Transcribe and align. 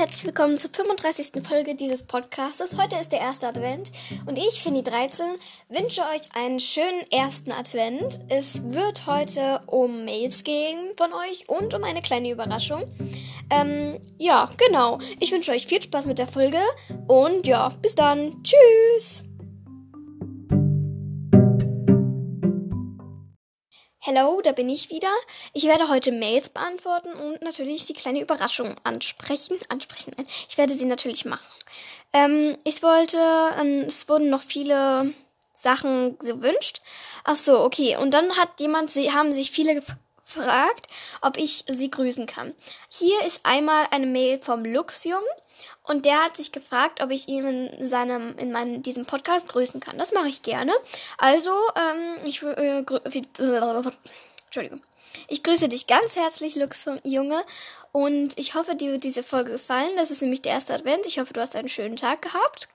herzlich 0.00 0.24
willkommen 0.24 0.56
zur 0.56 0.70
35. 0.70 1.46
Folge 1.46 1.74
dieses 1.74 2.02
Podcasts. 2.02 2.74
Heute 2.78 2.96
ist 2.96 3.12
der 3.12 3.20
erste 3.20 3.48
Advent 3.48 3.92
und 4.24 4.38
ich, 4.38 4.62
Finny 4.62 4.82
13, 4.82 5.26
wünsche 5.68 6.00
euch 6.00 6.22
einen 6.34 6.58
schönen 6.58 7.04
ersten 7.10 7.52
Advent. 7.52 8.18
Es 8.30 8.62
wird 8.72 9.06
heute 9.06 9.60
um 9.66 10.06
Mails 10.06 10.42
gehen 10.42 10.78
von 10.96 11.12
euch 11.12 11.46
und 11.50 11.74
um 11.74 11.84
eine 11.84 12.00
kleine 12.00 12.30
Überraschung. 12.30 12.84
Ähm, 13.50 14.00
ja, 14.16 14.48
genau. 14.56 15.00
Ich 15.18 15.32
wünsche 15.32 15.52
euch 15.52 15.66
viel 15.66 15.82
Spaß 15.82 16.06
mit 16.06 16.18
der 16.18 16.28
Folge 16.28 16.60
und 17.06 17.46
ja, 17.46 17.68
bis 17.82 17.94
dann. 17.94 18.42
Tschüss! 18.42 19.29
Hello, 24.12 24.40
da 24.42 24.50
bin 24.50 24.68
ich 24.68 24.90
wieder. 24.90 25.12
Ich 25.52 25.66
werde 25.66 25.88
heute 25.88 26.10
Mails 26.10 26.48
beantworten 26.48 27.12
und 27.12 27.42
natürlich 27.42 27.86
die 27.86 27.94
kleine 27.94 28.20
Überraschung 28.20 28.74
ansprechen. 28.82 29.56
Ansprechen, 29.68 30.12
nein. 30.16 30.26
Ich 30.48 30.58
werde 30.58 30.76
sie 30.76 30.86
natürlich 30.86 31.26
machen. 31.26 31.46
Ähm, 32.12 32.58
ich 32.64 32.82
wollte, 32.82 33.18
ähm, 33.60 33.84
es 33.86 34.08
wurden 34.08 34.28
noch 34.28 34.42
viele 34.42 35.14
Sachen 35.54 36.18
gewünscht. 36.18 36.80
Ach 37.22 37.36
so, 37.36 37.60
okay. 37.60 37.98
Und 37.98 38.10
dann 38.10 38.36
hat 38.36 38.58
jemand, 38.58 38.90
sie 38.90 39.12
haben 39.12 39.30
sich 39.30 39.52
viele 39.52 39.76
gefragt, 39.76 40.88
ob 41.22 41.36
ich 41.36 41.62
sie 41.68 41.88
grüßen 41.88 42.26
kann. 42.26 42.52
Hier 42.90 43.24
ist 43.24 43.46
einmal 43.46 43.86
eine 43.92 44.06
Mail 44.06 44.40
vom 44.40 44.64
Luxjung. 44.64 45.22
Und 45.90 46.06
der 46.06 46.22
hat 46.22 46.36
sich 46.36 46.52
gefragt, 46.52 47.02
ob 47.02 47.10
ich 47.10 47.26
ihn 47.26 47.44
in 47.48 47.88
seinem, 47.88 48.36
in 48.38 48.52
meinem, 48.52 48.80
diesem 48.80 49.06
Podcast 49.06 49.48
grüßen 49.48 49.80
kann. 49.80 49.98
Das 49.98 50.12
mache 50.12 50.28
ich 50.28 50.42
gerne. 50.42 50.72
Also, 51.18 51.50
ähm, 51.74 52.28
ich, 52.28 52.40
äh, 52.44 52.84
Entschuldigung. 54.44 54.82
Ich 55.26 55.42
grüße 55.42 55.68
dich 55.68 55.88
ganz 55.88 56.14
herzlich, 56.14 56.54
Lux 56.54 56.86
Junge. 57.02 57.42
Und 57.90 58.38
ich 58.38 58.54
hoffe, 58.54 58.76
dir 58.76 58.92
wird 58.92 59.02
diese 59.02 59.24
Folge 59.24 59.50
gefallen. 59.50 59.90
Das 59.96 60.12
ist 60.12 60.22
nämlich 60.22 60.42
der 60.42 60.52
erste 60.52 60.74
Advent. 60.74 61.06
Ich 61.06 61.18
hoffe, 61.18 61.32
du 61.32 61.40
hast 61.40 61.56
einen 61.56 61.68
schönen 61.68 61.96
Tag 61.96 62.22
gehabt. 62.22 62.68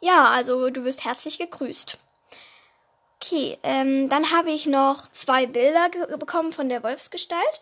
Ja, 0.00 0.30
also 0.30 0.68
du 0.70 0.82
wirst 0.82 1.04
herzlich 1.04 1.38
gegrüßt. 1.38 1.96
Okay, 3.22 3.56
ähm, 3.62 4.08
dann 4.08 4.32
habe 4.32 4.50
ich 4.50 4.66
noch 4.66 5.08
zwei 5.12 5.46
Bilder 5.46 5.90
bekommen 6.18 6.52
von 6.52 6.68
der 6.68 6.82
Wolfsgestalt. 6.82 7.60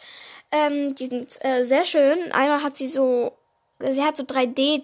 Ähm, 0.50 0.94
die 0.94 1.08
sind 1.08 1.44
äh, 1.44 1.64
sehr 1.66 1.84
schön. 1.84 2.32
Einmal 2.32 2.62
hat 2.62 2.78
sie 2.78 2.86
so 2.86 3.36
sie 3.80 4.02
hat 4.02 4.16
so 4.16 4.24
3D 4.24 4.82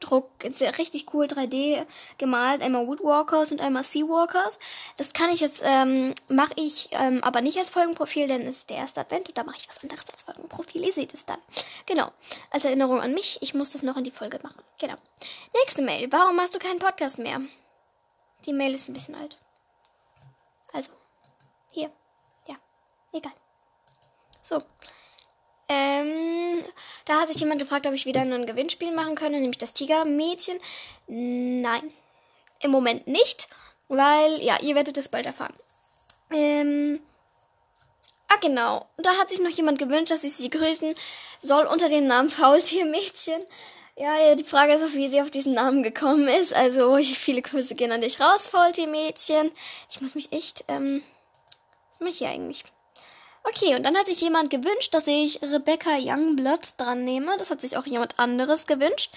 Druck, 0.00 0.30
richtig 0.78 1.12
cool 1.12 1.26
3D 1.26 1.84
gemalt, 2.18 2.62
einmal 2.62 2.86
Woodwalkers 2.86 3.50
und 3.50 3.60
einmal 3.60 3.82
Seawalkers. 3.82 4.58
Das 4.96 5.12
kann 5.12 5.30
ich 5.30 5.40
jetzt, 5.40 5.62
ähm, 5.64 6.14
mache 6.28 6.52
ich 6.56 6.90
ähm, 6.92 7.22
aber 7.24 7.40
nicht 7.40 7.58
als 7.58 7.70
Folgenprofil, 7.70 8.28
denn 8.28 8.42
es 8.42 8.58
ist 8.58 8.70
der 8.70 8.78
erste 8.78 9.00
Advent 9.00 9.28
und 9.28 9.36
da 9.36 9.42
mache 9.42 9.56
ich 9.58 9.68
was 9.68 9.82
anderes 9.82 10.08
als 10.10 10.22
Folgenprofil. 10.22 10.84
Ihr 10.84 10.92
seht 10.92 11.14
es 11.14 11.26
dann. 11.26 11.40
Genau. 11.86 12.12
Als 12.50 12.64
Erinnerung 12.64 13.00
an 13.00 13.12
mich, 13.12 13.38
ich 13.42 13.54
muss 13.54 13.70
das 13.70 13.82
noch 13.82 13.96
in 13.96 14.04
die 14.04 14.12
Folge 14.12 14.38
machen. 14.42 14.62
Genau. 14.78 14.96
Nächste 15.54 15.82
Mail. 15.82 16.10
Warum 16.12 16.38
hast 16.40 16.54
du 16.54 16.58
keinen 16.58 16.78
Podcast 16.78 17.18
mehr? 17.18 17.40
Die 18.46 18.52
Mail 18.52 18.74
ist 18.74 18.88
ein 18.88 18.92
bisschen 18.92 19.16
alt. 19.16 19.36
Also, 20.72 20.92
hier. 21.72 21.90
Ja, 22.46 22.54
egal. 23.12 23.32
So. 24.40 24.62
Ähm, 25.68 26.64
da 27.04 27.20
hat 27.20 27.28
sich 27.28 27.40
jemand 27.40 27.60
gefragt, 27.60 27.86
ob 27.86 27.92
ich 27.92 28.06
wieder 28.06 28.22
ein 28.22 28.46
Gewinnspiel 28.46 28.90
machen 28.92 29.14
könne, 29.14 29.40
nämlich 29.40 29.58
das 29.58 29.74
Tigermädchen. 29.74 30.58
Nein, 31.06 31.92
im 32.60 32.70
Moment 32.70 33.06
nicht, 33.06 33.48
weil, 33.88 34.42
ja, 34.42 34.58
ihr 34.60 34.74
werdet 34.74 34.96
es 34.96 35.08
bald 35.08 35.26
erfahren. 35.26 35.54
Ähm, 36.30 37.00
ah, 38.28 38.36
genau. 38.40 38.86
Da 38.96 39.10
hat 39.16 39.30
sich 39.30 39.40
noch 39.40 39.50
jemand 39.50 39.78
gewünscht, 39.78 40.10
dass 40.10 40.24
ich 40.24 40.34
sie 40.34 40.50
grüßen 40.50 40.94
soll 41.40 41.66
unter 41.66 41.88
dem 41.88 42.06
Namen 42.06 42.30
Faultiermädchen. 42.30 43.42
Ja, 43.96 44.18
ja, 44.20 44.34
die 44.34 44.44
Frage 44.44 44.74
ist 44.74 44.82
auch, 44.82 44.94
wie 44.94 45.10
sie 45.10 45.20
auf 45.20 45.30
diesen 45.30 45.54
Namen 45.54 45.82
gekommen 45.82 46.28
ist. 46.28 46.54
Also, 46.54 46.96
viele 46.98 47.42
Grüße 47.42 47.74
gehen 47.74 47.92
an 47.92 48.00
dich 48.00 48.20
raus, 48.20 48.46
Faultiermädchen. 48.46 49.50
Ich 49.90 50.00
muss 50.00 50.14
mich 50.14 50.32
echt, 50.32 50.64
ähm, 50.68 51.02
was 51.90 52.00
mache 52.00 52.10
ich 52.10 52.18
hier 52.18 52.28
eigentlich? 52.28 52.64
Okay, 53.48 53.74
und 53.74 53.84
dann 53.84 53.96
hat 53.96 54.06
sich 54.06 54.20
jemand 54.20 54.50
gewünscht, 54.50 54.92
dass 54.92 55.06
ich 55.06 55.40
Rebecca 55.42 55.96
Youngblood 55.98 56.74
dran 56.76 57.04
nehme. 57.04 57.36
Das 57.38 57.50
hat 57.50 57.60
sich 57.60 57.76
auch 57.76 57.86
jemand 57.86 58.18
anderes 58.18 58.66
gewünscht. 58.66 59.12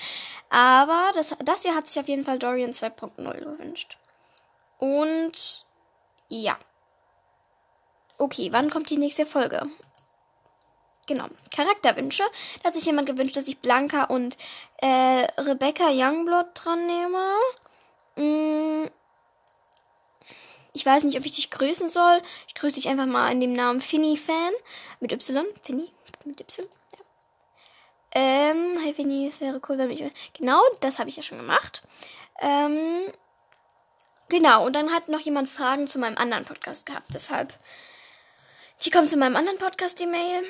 Aber 0.49 1.11
das, 1.15 1.35
das 1.43 1.63
hier 1.63 1.75
hat 1.75 1.89
sich 1.89 1.99
auf 1.99 2.07
jeden 2.07 2.23
Fall 2.23 2.39
Dorian 2.39 2.71
2.0 2.71 3.39
gewünscht. 3.39 3.97
Und 4.77 5.65
ja. 6.29 6.57
Okay, 8.17 8.49
wann 8.51 8.69
kommt 8.69 8.89
die 8.89 8.97
nächste 8.97 9.25
Folge? 9.25 9.67
Genau. 11.07 11.25
Charakterwünsche. 11.53 12.23
Da 12.61 12.67
hat 12.67 12.73
sich 12.73 12.85
jemand 12.85 13.07
gewünscht, 13.07 13.35
dass 13.35 13.47
ich 13.47 13.59
Blanca 13.59 14.05
und 14.05 14.37
äh, 14.77 15.27
Rebecca 15.41 15.89
Youngblood 15.89 16.47
dran 16.53 16.87
nehme. 16.87 17.33
Mm, 18.15 18.87
ich 20.73 20.85
weiß 20.85 21.03
nicht, 21.03 21.17
ob 21.17 21.25
ich 21.25 21.33
dich 21.33 21.51
grüßen 21.51 21.89
soll. 21.89 22.21
Ich 22.47 22.55
grüße 22.55 22.75
dich 22.75 22.87
einfach 22.87 23.05
mal 23.05 23.31
in 23.31 23.41
dem 23.41 23.53
Namen 23.53 23.81
Finny-Fan. 23.81 24.53
Mit 24.99 25.11
Y. 25.11 25.45
Finny. 25.61 25.91
Mit 26.25 26.39
Y. 26.39 26.67
Ja. 26.93 26.99
Ähm, 28.13 28.79
hi 28.83 28.93
Finny, 28.93 29.27
es 29.27 29.41
wäre 29.41 29.59
cool, 29.67 29.77
wenn 29.77 29.91
ich. 29.91 30.03
Genau, 30.33 30.61
das 30.79 30.99
habe 30.99 31.09
ich 31.09 31.17
ja 31.17 31.23
schon 31.23 31.39
gemacht. 31.39 31.83
Ähm, 32.39 33.03
genau, 34.29 34.65
und 34.65 34.73
dann 34.73 34.91
hat 34.91 35.09
noch 35.09 35.19
jemand 35.19 35.49
Fragen 35.49 35.87
zu 35.87 35.99
meinem 35.99 36.17
anderen 36.17 36.45
Podcast 36.45 36.85
gehabt. 36.85 37.07
Deshalb. 37.13 37.53
Die 38.85 38.91
kommt 38.91 39.09
zu 39.09 39.17
meinem 39.17 39.35
anderen 39.35 39.57
Podcast, 39.57 39.99
die 39.99 40.07
Mail. 40.07 40.43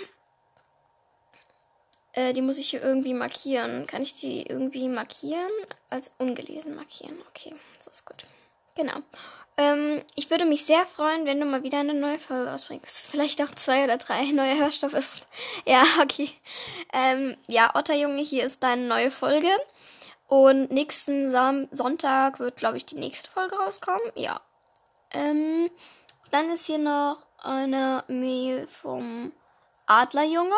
Äh, 2.13 2.33
die 2.33 2.41
muss 2.41 2.57
ich 2.59 2.69
hier 2.69 2.83
irgendwie 2.83 3.13
markieren. 3.13 3.87
Kann 3.87 4.03
ich 4.03 4.13
die 4.13 4.43
irgendwie 4.43 4.87
markieren? 4.87 5.51
Als 5.89 6.11
ungelesen 6.19 6.75
markieren. 6.75 7.19
Okay, 7.29 7.55
das 7.77 7.87
ist 7.87 8.05
gut. 8.05 8.23
Genau. 8.75 8.97
Ähm, 9.57 10.01
ich 10.15 10.29
würde 10.29 10.45
mich 10.45 10.65
sehr 10.65 10.85
freuen, 10.85 11.25
wenn 11.25 11.39
du 11.39 11.45
mal 11.45 11.63
wieder 11.63 11.79
eine 11.79 11.93
neue 11.93 12.17
Folge 12.17 12.51
ausbringst. 12.51 13.01
Vielleicht 13.01 13.41
auch 13.41 13.53
zwei 13.53 13.83
oder 13.83 13.97
drei 13.97 14.23
neue 14.31 14.57
Hörstoffe. 14.57 14.95
Ja, 15.65 15.83
okay. 16.01 16.29
Ähm, 16.93 17.37
ja, 17.47 17.75
Otterjunge, 17.75 18.21
hier 18.21 18.45
ist 18.45 18.63
deine 18.63 18.87
neue 18.87 19.11
Folge. 19.11 19.49
Und 20.27 20.71
nächsten 20.71 21.31
Sam 21.31 21.67
Sonntag 21.71 22.39
wird, 22.39 22.55
glaube 22.55 22.77
ich, 22.77 22.85
die 22.85 22.95
nächste 22.95 23.29
Folge 23.29 23.55
rauskommen. 23.57 24.01
Ja. 24.15 24.39
Ähm, 25.11 25.69
dann 26.31 26.49
ist 26.51 26.65
hier 26.65 26.77
noch 26.77 27.17
eine 27.43 28.03
Mail 28.07 28.67
vom 28.67 29.33
Adlerjunge. 29.85 30.55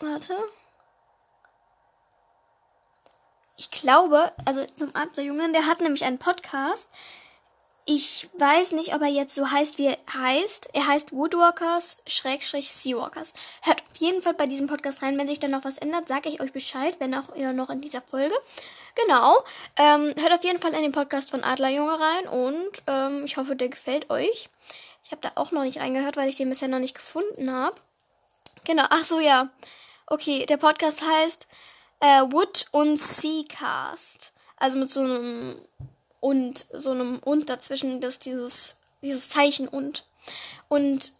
Warte 0.00 0.36
ich 3.62 3.70
glaube, 3.70 4.32
also 4.44 4.64
zum 4.76 4.94
Adlerjungen, 4.94 5.52
der 5.52 5.66
hat 5.66 5.80
nämlich 5.80 6.04
einen 6.04 6.18
Podcast. 6.18 6.88
Ich 7.84 8.28
weiß 8.36 8.72
nicht, 8.72 8.92
ob 8.92 9.02
er 9.02 9.08
jetzt 9.08 9.36
so 9.36 9.52
heißt, 9.52 9.78
wie 9.78 9.86
er 9.86 9.98
heißt. 10.12 10.70
Er 10.72 10.88
heißt 10.88 11.12
Woodwalkers 11.12 11.98
Schrägstrich 12.08 12.72
Seawalkers. 12.72 13.32
Hört 13.62 13.82
auf 13.82 13.96
jeden 13.98 14.20
Fall 14.20 14.34
bei 14.34 14.46
diesem 14.46 14.66
Podcast 14.66 15.02
rein. 15.02 15.16
Wenn 15.16 15.28
sich 15.28 15.38
dann 15.38 15.52
noch 15.52 15.64
was 15.64 15.78
ändert, 15.78 16.08
sage 16.08 16.28
ich 16.28 16.40
euch 16.40 16.52
Bescheid, 16.52 16.96
wenn 16.98 17.14
auch 17.14 17.36
ihr 17.36 17.52
noch 17.52 17.70
in 17.70 17.80
dieser 17.80 18.02
Folge. 18.02 18.34
Genau. 18.96 19.36
Ähm, 19.76 20.12
hört 20.18 20.32
auf 20.32 20.44
jeden 20.44 20.58
Fall 20.58 20.74
in 20.74 20.82
den 20.82 20.92
Podcast 20.92 21.30
von 21.30 21.44
Adlerjunge 21.44 21.98
rein 22.00 22.28
und 22.28 22.82
ähm, 22.88 23.24
ich 23.24 23.36
hoffe, 23.36 23.54
der 23.54 23.68
gefällt 23.68 24.10
euch. 24.10 24.48
Ich 25.04 25.12
habe 25.12 25.22
da 25.22 25.32
auch 25.36 25.52
noch 25.52 25.62
nicht 25.62 25.78
reingehört, 25.78 26.16
weil 26.16 26.28
ich 26.28 26.36
den 26.36 26.48
bisher 26.48 26.68
noch 26.68 26.80
nicht 26.80 26.96
gefunden 26.96 27.52
habe. 27.52 27.76
Genau. 28.64 28.84
Ach 28.90 29.04
so, 29.04 29.20
ja. 29.20 29.50
Okay, 30.08 30.46
der 30.46 30.56
Podcast 30.56 31.02
heißt 31.02 31.46
äh, 32.02 32.22
Wood 32.30 32.66
und 32.72 33.00
Seacast. 33.00 34.34
Also 34.56 34.76
mit 34.76 34.90
so 34.90 35.00
einem 35.00 35.56
und 36.20 36.66
so 36.70 36.90
einem 36.90 37.18
und 37.20 37.48
dazwischen, 37.48 38.00
das 38.00 38.18
dieses 38.18 38.76
dieses 39.02 39.28
Zeichen 39.28 39.66
und 39.66 40.04
und 40.68 41.12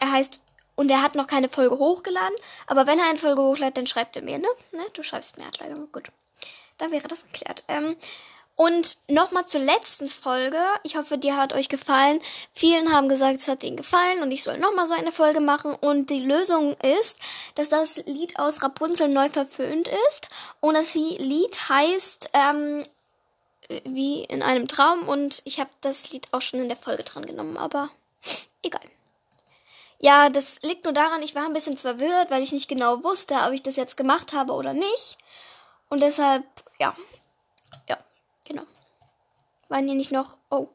er 0.00 0.12
heißt 0.12 0.40
und 0.76 0.90
er 0.90 1.02
hat 1.02 1.14
noch 1.14 1.28
keine 1.28 1.48
Folge 1.48 1.78
hochgeladen, 1.78 2.36
aber 2.66 2.86
wenn 2.86 2.98
er 2.98 3.08
eine 3.08 3.18
Folge 3.18 3.42
hochlädt, 3.42 3.76
dann 3.76 3.86
schreibt 3.86 4.16
er 4.16 4.22
mir, 4.22 4.38
ne? 4.38 4.48
ne? 4.72 4.84
Du 4.92 5.04
schreibst 5.04 5.38
mir 5.38 5.46
Adler, 5.46 5.68
gut. 5.92 6.10
Dann 6.78 6.90
wäre 6.90 7.06
das 7.06 7.24
geklärt. 7.26 7.62
Ähm, 7.68 7.94
und 8.56 8.98
nochmal 9.08 9.46
zur 9.46 9.60
letzten 9.60 10.08
Folge. 10.08 10.58
Ich 10.84 10.96
hoffe, 10.96 11.18
dir 11.18 11.36
hat 11.36 11.52
euch 11.52 11.68
gefallen. 11.68 12.20
Vielen 12.52 12.92
haben 12.92 13.08
gesagt, 13.08 13.40
es 13.40 13.48
hat 13.48 13.64
ihnen 13.64 13.76
gefallen 13.76 14.22
und 14.22 14.30
ich 14.30 14.44
soll 14.44 14.58
nochmal 14.58 14.86
so 14.86 14.94
eine 14.94 15.12
Folge 15.12 15.40
machen. 15.40 15.74
Und 15.74 16.10
die 16.10 16.20
Lösung 16.20 16.76
ist, 16.80 17.18
dass 17.56 17.68
das 17.68 17.96
Lied 18.06 18.38
aus 18.38 18.62
Rapunzel 18.62 19.08
neu 19.08 19.28
verföhnt 19.28 19.88
ist. 20.08 20.28
Und 20.60 20.74
das 20.74 20.94
Lied 20.94 21.68
heißt 21.68 22.30
ähm, 22.32 22.84
wie 23.84 24.22
in 24.24 24.42
einem 24.42 24.68
Traum. 24.68 25.08
Und 25.08 25.42
ich 25.44 25.58
habe 25.58 25.70
das 25.80 26.12
Lied 26.12 26.28
auch 26.32 26.42
schon 26.42 26.60
in 26.60 26.68
der 26.68 26.76
Folge 26.76 27.02
dran 27.02 27.26
genommen, 27.26 27.56
aber 27.56 27.90
egal. 28.62 28.82
Ja, 29.98 30.28
das 30.28 30.60
liegt 30.62 30.84
nur 30.84 30.92
daran, 30.92 31.22
ich 31.22 31.34
war 31.34 31.46
ein 31.46 31.54
bisschen 31.54 31.78
verwirrt, 31.78 32.30
weil 32.30 32.42
ich 32.42 32.52
nicht 32.52 32.68
genau 32.68 33.02
wusste, 33.02 33.34
ob 33.46 33.52
ich 33.52 33.62
das 33.62 33.76
jetzt 33.76 33.96
gemacht 33.96 34.32
habe 34.32 34.52
oder 34.52 34.74
nicht. 34.74 35.16
Und 35.88 36.00
deshalb, 36.02 36.44
ja, 36.78 36.94
Genau. 38.44 38.64
Waren 39.68 39.86
hier 39.86 39.96
nicht 39.96 40.12
noch. 40.12 40.36
Oh. 40.50 40.68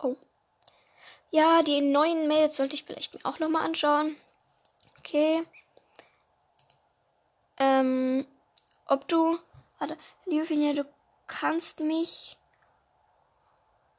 Oh. 0.00 0.16
Ja, 1.30 1.62
die 1.62 1.80
neuen 1.80 2.28
Mails 2.28 2.56
sollte 2.56 2.74
ich 2.74 2.84
vielleicht 2.84 3.14
mir 3.14 3.24
auch 3.24 3.38
nochmal 3.38 3.64
anschauen. 3.64 4.16
Okay. 4.98 5.42
Ähm, 7.58 8.26
ob 8.86 9.08
du. 9.08 9.38
Warte, 9.78 9.96
liebe 10.26 10.46
Finja, 10.46 10.72
du 10.74 10.84
kannst 11.26 11.80
mich. 11.80 12.36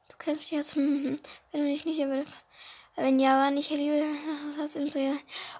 Du 0.08 0.16
kennst 0.18 0.42
mich 0.42 0.50
jetzt. 0.52 0.76
Wenn 0.76 1.18
du 1.52 1.58
mich 1.58 1.84
nicht. 1.84 2.00
Wenn 2.96 3.18
ja, 3.18 3.42
war 3.42 3.50
nicht 3.50 3.70
liebe. 3.70 4.04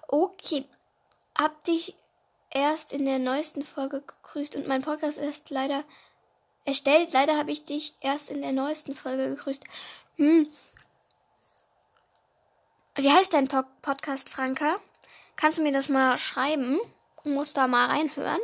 Okay. 0.08 0.64
Hab 1.36 1.64
dich 1.64 1.94
erst 2.50 2.92
in 2.92 3.04
der 3.04 3.18
neuesten 3.18 3.64
Folge 3.64 4.00
gegrüßt 4.00 4.54
und 4.54 4.68
mein 4.68 4.82
Podcast 4.82 5.18
ist 5.18 5.50
leider 5.50 5.82
erstellt. 6.64 7.12
Leider 7.12 7.36
habe 7.36 7.52
ich 7.52 7.64
dich 7.64 7.94
erst 8.00 8.30
in 8.30 8.42
der 8.42 8.52
neuesten 8.52 8.94
Folge 8.94 9.28
gegrüßt. 9.30 9.64
Hm. 10.16 10.48
Wie 12.96 13.10
heißt 13.10 13.32
dein 13.32 13.48
po 13.48 13.62
Podcast, 13.82 14.28
Franka? 14.28 14.76
Kannst 15.36 15.58
du 15.58 15.62
mir 15.62 15.72
das 15.72 15.88
mal 15.88 16.16
schreiben? 16.18 16.78
Muss 17.24 17.52
da 17.52 17.66
mal 17.66 17.86
reinhören. 17.86 18.40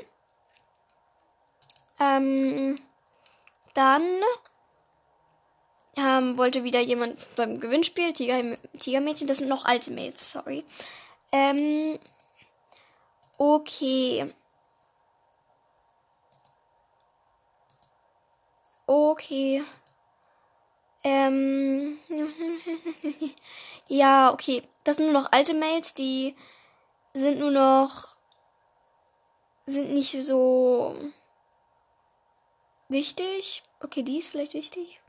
Ähm, 2.00 2.81
dann 3.75 4.02
ähm, 5.96 6.37
wollte 6.38 6.64
wieder 6.64 6.81
jemand 6.81 7.34
beim 7.37 7.61
Gewinnspiel, 7.61 8.12
Tiger, 8.12 8.56
Tigermädchen, 8.78 9.28
das 9.28 9.38
sind 9.38 9.49
noch 9.49 9.66
alte 9.66 9.90
Mails, 9.90 10.32
sorry. 10.32 10.64
Ähm, 11.31 11.99
okay. 13.38 14.32
Okay. 18.90 19.62
Ähm. 21.04 21.96
ja, 23.88 24.32
okay. 24.32 24.64
Das 24.82 24.96
sind 24.96 25.12
nur 25.12 25.22
noch 25.22 25.31
alte 25.31 25.54
Mails, 25.54 25.94
die 25.94 26.34
sind 27.12 27.38
nur 27.38 27.52
noch. 27.52 28.16
sind 29.64 29.92
nicht 29.92 30.10
so 30.25 30.96
wichtig. 32.88 33.62
Okay, 33.78 34.02
die 34.02 34.19
ist 34.19 34.31
vielleicht 34.31 34.54
wichtig. 34.54 35.00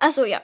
Achso, 0.00 0.24
ja. 0.24 0.42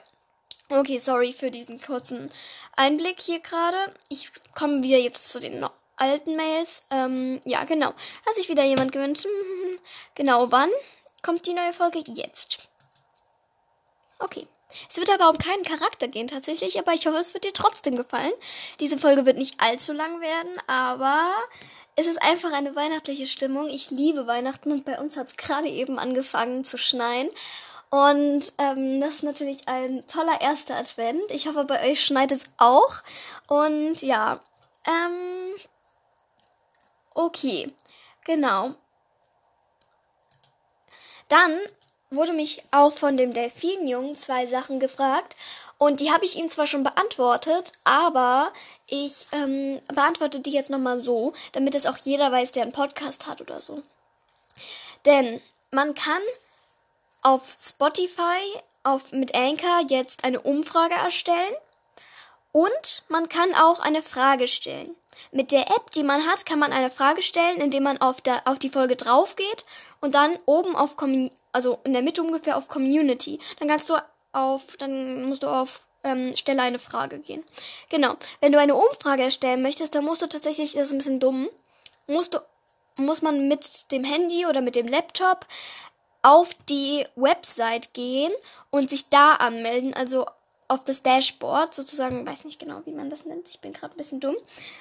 Okay, 0.69 0.97
sorry 0.97 1.33
für 1.33 1.51
diesen 1.51 1.81
kurzen 1.81 2.29
Einblick 2.77 3.19
hier 3.19 3.41
gerade. 3.41 3.93
Ich 4.07 4.31
komme 4.53 4.81
wieder 4.81 4.97
jetzt 4.97 5.27
zu 5.27 5.41
den 5.41 5.59
alten 5.97 6.35
Mails. 6.35 6.83
Ähm, 6.91 7.39
ja, 7.45 7.63
genau. 7.63 7.87
Hat 7.87 8.35
sich 8.35 8.49
wieder 8.49 8.63
jemand 8.63 8.91
gewünscht. 8.91 9.27
Genau, 10.15 10.49
wann 10.49 10.69
kommt 11.21 11.45
die 11.45 11.53
neue 11.53 11.73
Folge? 11.73 12.01
Jetzt. 12.07 12.69
Okay. 14.17 14.47
Es 14.89 14.97
wird 14.97 15.09
aber 15.09 15.29
um 15.29 15.37
keinen 15.37 15.63
Charakter 15.63 16.07
gehen 16.07 16.27
tatsächlich, 16.27 16.79
aber 16.79 16.93
ich 16.93 17.05
hoffe, 17.05 17.17
es 17.17 17.33
wird 17.33 17.43
dir 17.43 17.53
trotzdem 17.53 17.95
gefallen. 17.95 18.31
Diese 18.79 18.97
Folge 18.97 19.25
wird 19.25 19.37
nicht 19.37 19.61
allzu 19.61 19.93
lang 19.93 20.21
werden, 20.21 20.51
aber 20.67 21.33
es 21.95 22.07
ist 22.07 22.21
einfach 22.21 22.51
eine 22.51 22.75
weihnachtliche 22.75 23.27
Stimmung. 23.27 23.67
Ich 23.69 23.91
liebe 23.91 24.27
Weihnachten 24.27 24.71
und 24.71 24.85
bei 24.85 24.99
uns 24.99 25.15
hat 25.17 25.27
es 25.27 25.37
gerade 25.37 25.67
eben 25.67 25.97
angefangen 25.99 26.63
zu 26.63 26.77
schneien. 26.77 27.29
Und 27.89 28.53
ähm, 28.57 28.99
das 28.99 29.15
ist 29.15 29.23
natürlich 29.23 29.67
ein 29.67 30.05
toller 30.07 30.41
erster 30.41 30.75
Advent. 30.75 31.21
Ich 31.29 31.47
hoffe, 31.47 31.63
bei 31.63 31.89
euch 31.89 32.03
schneit 32.03 32.31
es 32.31 32.41
auch. 32.57 32.95
Und 33.47 34.01
ja, 34.01 34.39
ähm, 34.85 35.55
okay, 37.15 37.73
genau. 38.23 38.75
Dann 41.27 41.57
wurde 42.11 42.33
mich 42.33 42.63
auch 42.71 42.93
von 42.93 43.17
dem 43.17 43.33
Delfinjungen 43.33 44.15
zwei 44.15 44.45
Sachen 44.45 44.79
gefragt 44.79 45.35
und 45.77 45.99
die 45.99 46.11
habe 46.11 46.23
ich 46.23 46.37
ihm 46.37 46.49
zwar 46.49 46.67
schon 46.67 46.83
beantwortet, 46.83 47.73
aber 47.83 48.53
ich 48.87 49.25
ähm, 49.31 49.81
beantworte 49.87 50.39
die 50.39 50.51
jetzt 50.51 50.69
nochmal 50.69 51.01
so, 51.01 51.33
damit 51.53 51.73
es 51.75 51.87
auch 51.87 51.97
jeder 51.97 52.31
weiß, 52.31 52.51
der 52.51 52.63
einen 52.63 52.71
Podcast 52.71 53.27
hat 53.27 53.41
oder 53.41 53.59
so. 53.59 53.81
Denn 55.05 55.41
man 55.71 55.93
kann 55.95 56.21
auf 57.21 57.57
Spotify 57.59 58.39
auf, 58.83 59.11
mit 59.11 59.35
Anchor 59.35 59.81
jetzt 59.89 60.23
eine 60.23 60.39
Umfrage 60.41 60.93
erstellen 60.93 61.55
und 62.55 63.03
man 63.09 63.27
kann 63.27 63.53
auch 63.53 63.81
eine 63.81 64.01
Frage 64.01 64.47
stellen. 64.47 64.95
Mit 65.33 65.51
der 65.51 65.67
App, 65.71 65.91
die 65.91 66.03
man 66.03 66.25
hat, 66.25 66.45
kann 66.45 66.57
man 66.57 66.71
eine 66.71 66.89
Frage 66.89 67.21
stellen, 67.21 67.59
indem 67.59 67.83
man 67.83 67.97
auf, 67.97 68.21
der, 68.21 68.47
auf 68.47 68.59
die 68.59 68.69
Folge 68.69 68.95
drauf 68.95 69.35
geht 69.35 69.65
und 69.99 70.15
dann 70.15 70.37
oben 70.45 70.73
auf, 70.73 70.95
also 71.51 71.79
in 71.83 71.91
der 71.91 72.01
Mitte 72.01 72.21
ungefähr 72.21 72.55
auf 72.55 72.69
Community. 72.69 73.41
Dann 73.59 73.67
kannst 73.67 73.89
du 73.89 73.95
auf, 74.31 74.77
dann 74.77 75.25
musst 75.25 75.43
du 75.43 75.47
auf 75.47 75.81
ähm, 76.05 76.33
Stelle 76.33 76.61
eine 76.61 76.79
Frage 76.79 77.19
gehen. 77.19 77.43
Genau. 77.89 78.15
Wenn 78.39 78.53
du 78.53 78.59
eine 78.59 78.75
Umfrage 78.75 79.23
erstellen 79.23 79.61
möchtest, 79.61 79.93
dann 79.93 80.05
musst 80.05 80.21
du 80.21 80.27
tatsächlich, 80.27 80.75
das 80.75 80.83
ist 80.83 80.91
ein 80.93 80.99
bisschen 80.99 81.19
dumm, 81.19 81.49
musst 82.07 82.35
du, 82.35 82.39
muss 82.95 83.21
man 83.21 83.49
mit 83.49 83.91
dem 83.91 84.05
Handy 84.05 84.45
oder 84.45 84.61
mit 84.61 84.77
dem 84.77 84.87
Laptop 84.87 85.45
auf 86.21 86.51
die 86.69 87.05
Website 87.17 87.93
gehen 87.93 88.31
und 88.69 88.89
sich 88.89 89.09
da 89.09 89.33
anmelden, 89.35 89.93
also 89.93 90.25
auf 90.67 90.83
das 90.83 91.03
Dashboard, 91.03 91.73
sozusagen, 91.73 92.25
weiß 92.25 92.43
nicht 92.45 92.59
genau, 92.59 92.81
wie 92.85 92.91
man 92.91 93.09
das 93.09 93.25
nennt, 93.25 93.49
ich 93.49 93.59
bin 93.59 93.73
gerade 93.73 93.93
ein 93.93 93.97
bisschen 93.97 94.19
dumm. 94.19 94.35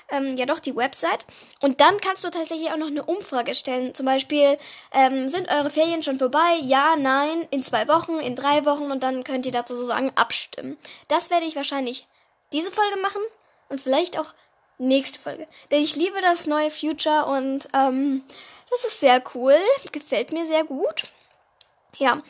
Ähm, 0.09 0.37
ja, 0.37 0.47
doch, 0.47 0.59
die 0.59 0.75
Website. 0.75 1.27
Und 1.61 1.81
dann 1.81 2.01
kannst 2.01 2.25
du 2.25 2.31
tatsächlich 2.31 2.71
auch 2.71 2.77
noch 2.77 2.87
eine 2.87 3.05
Umfrage 3.05 3.55
stellen. 3.55 3.95
Zum 3.95 4.07
Beispiel, 4.07 4.57
ähm, 4.93 5.29
sind 5.29 5.51
eure 5.51 5.71
Ferien 5.71 6.03
schon 6.03 6.19
vorbei? 6.19 6.59
Ja, 6.63 6.97
nein, 6.97 7.47
in 7.51 7.63
zwei 7.63 7.87
Wochen, 7.89 8.19
in 8.19 8.35
drei 8.35 8.65
Wochen 8.65 8.91
und 8.91 9.03
dann 9.03 9.25
könnt 9.25 9.47
ihr 9.47 9.53
dazu 9.53 9.75
sozusagen 9.75 10.13
abstimmen. 10.15 10.79
Das 11.09 11.31
werde 11.31 11.47
ich 11.47 11.57
wahrscheinlich 11.57 12.07
diese 12.53 12.71
Folge 12.71 13.01
machen 13.01 13.23
und 13.69 13.81
vielleicht 13.81 14.19
auch 14.19 14.33
nächste 14.79 15.19
Folge. 15.19 15.47
Denn 15.71 15.83
ich 15.83 15.97
liebe 15.97 16.21
das 16.23 16.47
neue 16.47 16.71
Future 16.71 17.27
und 17.27 17.69
ähm, 17.75 18.23
das 18.71 18.85
ist 18.85 19.01
sehr 19.01 19.23
cool, 19.35 19.57
gefällt 19.93 20.33
mir 20.33 20.47
sehr 20.47 20.65
gut. 20.65 21.13
Ja, 21.99 22.21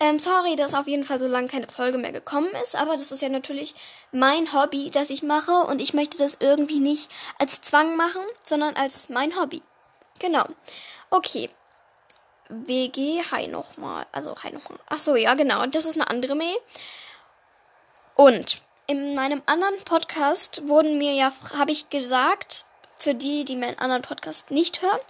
ähm, 0.00 0.18
sorry, 0.18 0.56
dass 0.56 0.74
auf 0.74 0.86
jeden 0.86 1.04
Fall 1.04 1.20
so 1.20 1.26
lange 1.26 1.48
keine 1.48 1.68
Folge 1.68 1.98
mehr 1.98 2.12
gekommen 2.12 2.48
ist, 2.62 2.76
aber 2.76 2.94
das 2.96 3.12
ist 3.12 3.22
ja 3.22 3.28
natürlich 3.28 3.74
mein 4.12 4.52
Hobby, 4.52 4.90
das 4.90 5.10
ich 5.10 5.22
mache 5.22 5.52
und 5.52 5.80
ich 5.80 5.94
möchte 5.94 6.18
das 6.18 6.38
irgendwie 6.40 6.80
nicht 6.80 7.10
als 7.38 7.60
Zwang 7.60 7.96
machen, 7.96 8.22
sondern 8.44 8.76
als 8.76 9.08
mein 9.08 9.38
Hobby. 9.38 9.62
Genau. 10.18 10.44
Okay. 11.10 11.50
WG, 12.48 13.22
hi 13.30 13.46
nochmal. 13.46 14.06
Also, 14.12 14.34
hi 14.42 14.50
nochmal. 14.52 14.80
Ach 14.88 14.98
so, 14.98 15.14
ja, 15.16 15.34
genau. 15.34 15.66
Das 15.66 15.84
ist 15.84 15.94
eine 15.94 16.10
andere 16.10 16.34
Mail. 16.34 16.56
Und 18.16 18.62
in 18.86 19.14
meinem 19.14 19.40
anderen 19.46 19.78
Podcast 19.84 20.66
wurden 20.66 20.98
mir 20.98 21.12
ja, 21.12 21.32
habe 21.56 21.70
ich 21.70 21.90
gesagt, 21.90 22.64
für 22.96 23.14
die, 23.14 23.44
die 23.44 23.56
meinen 23.56 23.78
anderen 23.78 24.02
Podcast 24.02 24.50
nicht 24.50 24.82
hören, 24.82 25.00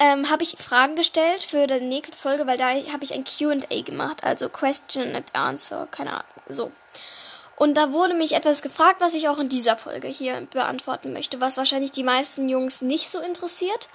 ähm, 0.00 0.30
habe 0.30 0.42
ich 0.42 0.56
Fragen 0.58 0.96
gestellt 0.96 1.42
für 1.42 1.66
die 1.66 1.80
nächste 1.80 2.16
Folge, 2.16 2.46
weil 2.46 2.58
da 2.58 2.68
habe 2.92 3.04
ich 3.04 3.14
ein 3.14 3.24
QA 3.24 3.82
gemacht, 3.82 4.24
also 4.24 4.48
Question 4.48 5.14
and 5.14 5.26
Answer, 5.34 5.86
keine 5.90 6.12
Ahnung, 6.12 6.24
so. 6.48 6.72
Und 7.56 7.74
da 7.74 7.92
wurde 7.92 8.14
mich 8.14 8.32
etwas 8.32 8.62
gefragt, 8.62 9.02
was 9.02 9.12
ich 9.12 9.28
auch 9.28 9.38
in 9.38 9.50
dieser 9.50 9.76
Folge 9.76 10.08
hier 10.08 10.40
beantworten 10.50 11.12
möchte, 11.12 11.42
was 11.42 11.58
wahrscheinlich 11.58 11.92
die 11.92 12.02
meisten 12.02 12.48
Jungs 12.48 12.80
nicht 12.80 13.10
so 13.10 13.20
interessiert. 13.20 13.90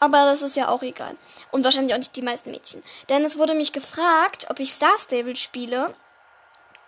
Aber 0.00 0.26
das 0.26 0.42
ist 0.42 0.54
ja 0.54 0.68
auch 0.68 0.82
egal. 0.82 1.16
Und 1.50 1.64
wahrscheinlich 1.64 1.94
auch 1.94 1.98
nicht 1.98 2.14
die 2.14 2.20
meisten 2.20 2.50
Mädchen. 2.50 2.82
Denn 3.08 3.24
es 3.24 3.38
wurde 3.38 3.54
mich 3.54 3.72
gefragt, 3.72 4.48
ob 4.50 4.60
ich 4.60 4.70
Star 4.70 4.98
Stable 4.98 5.34
spiele. 5.34 5.94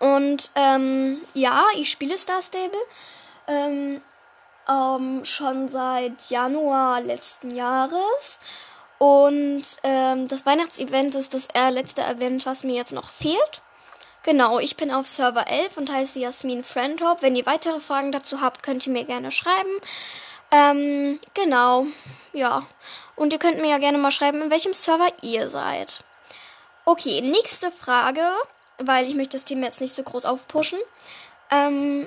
Und 0.01 0.51
ähm, 0.55 1.19
ja, 1.33 1.65
ich 1.77 1.91
spiele 1.91 2.19
Star 2.19 2.43
Stable. 2.43 2.79
Ähm, 3.47 4.03
ähm, 4.71 5.25
schon 5.25 5.69
seit 5.69 6.31
Januar 6.31 7.01
letzten 7.01 7.51
Jahres. 7.55 8.39
Und 8.99 9.65
ähm, 9.85 10.27
das 10.29 10.45
Weihnachtsevent 10.45 11.15
ist 11.15 11.35
das 11.35 11.49
letzte 11.71 12.03
Event, 12.03 12.47
was 12.47 12.65
mir 12.65 12.75
jetzt 12.75 12.93
noch 12.93 13.11
fehlt. 13.11 13.63
Genau, 14.25 14.59
ich 14.59 14.77
bin 14.77 14.91
auf 14.91 15.07
Server 15.07 15.47
11 15.49 15.77
und 15.77 15.93
heiße 15.93 16.19
Jasmin 16.19 16.65
Friendhop. 16.65 17.23
Wenn 17.23 17.37
ihr 17.37 17.47
weitere 17.47 17.79
Fragen 17.81 18.13
dazu 18.13 18.41
habt, 18.41 18.63
könnt 18.63 18.87
ihr 18.87 18.93
mir 18.93 19.05
gerne 19.05 19.31
schreiben. 19.31 19.71
Ähm, 20.51 21.21
genau, 21.35 21.87
ja. 22.33 22.67
Und 23.17 23.33
ihr 23.33 23.39
könnt 23.39 23.61
mir 23.61 23.71
ja 23.71 23.79
gerne 23.79 23.99
mal 23.99 24.11
schreiben, 24.11 24.43
in 24.43 24.51
welchem 24.51 24.75
Server 24.75 25.09
ihr 25.23 25.49
seid. 25.49 26.05
Okay, 26.85 27.21
nächste 27.21 27.71
Frage, 27.71 28.23
weil 28.79 29.07
ich 29.07 29.15
möchte 29.15 29.37
das 29.37 29.45
Thema 29.45 29.67
jetzt 29.67 29.81
nicht 29.81 29.95
so 29.95 30.03
groß 30.03 30.25
aufpushen. 30.25 30.79
Ähm, 31.51 32.07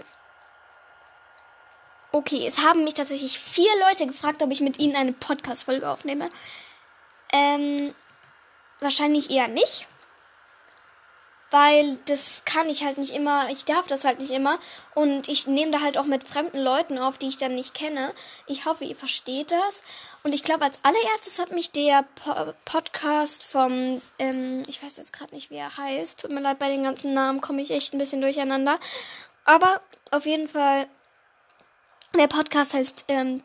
Okay, 2.13 2.45
es 2.45 2.59
haben 2.59 2.83
mich 2.83 2.95
tatsächlich 2.95 3.39
vier 3.39 3.71
Leute 3.87 4.05
gefragt, 4.05 4.43
ob 4.43 4.51
ich 4.51 4.59
mit 4.59 4.79
ihnen 4.79 4.97
eine 4.97 5.13
Podcast-Folge 5.13 5.89
aufnehme. 5.89 6.29
Ähm, 7.31 7.93
wahrscheinlich 8.81 9.29
eher 9.31 9.47
nicht. 9.47 9.87
Weil 11.51 11.97
das 12.05 12.43
kann 12.43 12.69
ich 12.69 12.83
halt 12.83 12.97
nicht 12.97 13.13
immer, 13.13 13.49
ich 13.49 13.63
darf 13.63 13.87
das 13.87 14.03
halt 14.03 14.19
nicht 14.19 14.31
immer. 14.31 14.59
Und 14.93 15.29
ich 15.29 15.47
nehme 15.47 15.71
da 15.71 15.79
halt 15.79 15.97
auch 15.97 16.05
mit 16.05 16.25
fremden 16.25 16.59
Leuten 16.59 16.99
auf, 16.99 17.17
die 17.17 17.29
ich 17.29 17.37
dann 17.37 17.55
nicht 17.55 17.73
kenne. 17.73 18.13
Ich 18.45 18.65
hoffe, 18.65 18.83
ihr 18.83 18.95
versteht 18.95 19.51
das. 19.51 19.81
Und 20.23 20.33
ich 20.33 20.43
glaube, 20.43 20.65
als 20.65 20.79
allererstes 20.83 21.39
hat 21.39 21.51
mich 21.51 21.71
der 21.71 22.03
po 22.15 22.53
Podcast 22.65 23.43
vom, 23.43 24.01
ähm, 24.19 24.63
ich 24.67 24.83
weiß 24.83 24.97
jetzt 24.97 25.13
gerade 25.13 25.33
nicht, 25.33 25.49
wie 25.49 25.57
er 25.57 25.77
heißt. 25.77 26.21
Tut 26.21 26.31
mir 26.31 26.41
leid, 26.41 26.59
bei 26.59 26.67
den 26.67 26.83
ganzen 26.83 27.13
Namen 27.13 27.39
komme 27.39 27.61
ich 27.61 27.71
echt 27.71 27.93
ein 27.93 27.99
bisschen 27.99 28.19
durcheinander. 28.19 28.79
Aber 29.45 29.81
auf 30.11 30.25
jeden 30.25 30.49
Fall, 30.49 30.87
der 32.19 32.27
Podcast 32.27 32.73
heißt, 32.73 33.05
ähm, 33.07 33.43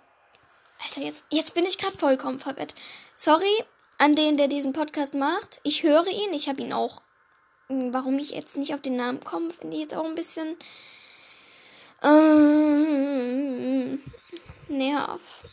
Alter, 0.85 1.01
jetzt, 1.01 1.25
jetzt 1.31 1.55
bin 1.55 1.65
ich 1.65 1.79
gerade 1.79 1.97
vollkommen 1.97 2.39
verwirrt. 2.39 2.75
Sorry 3.15 3.65
an 3.99 4.15
den, 4.15 4.37
der 4.37 4.49
diesen 4.49 4.73
Podcast 4.73 5.15
macht. 5.15 5.61
Ich 5.63 5.83
höre 5.83 6.07
ihn, 6.07 6.35
ich 6.35 6.49
habe 6.49 6.63
ihn 6.63 6.73
auch. 6.73 7.03
Hm, 7.69 7.95
warum 7.95 8.19
ich 8.19 8.31
jetzt 8.31 8.57
nicht 8.57 8.75
auf 8.75 8.83
den 8.83 8.97
Namen 8.97 9.21
komme, 9.21 9.53
finde 9.53 9.77
ich 9.77 9.83
jetzt 9.83 9.95
auch 9.95 10.05
ein 10.05 10.15
bisschen 10.15 10.57
ähm, 12.03 14.03
nerv. 14.69 15.45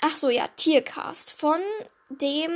Ach 0.00 0.16
so, 0.16 0.30
ja, 0.30 0.48
Tiercast. 0.56 1.34
Von 1.34 1.60
dem, 2.08 2.50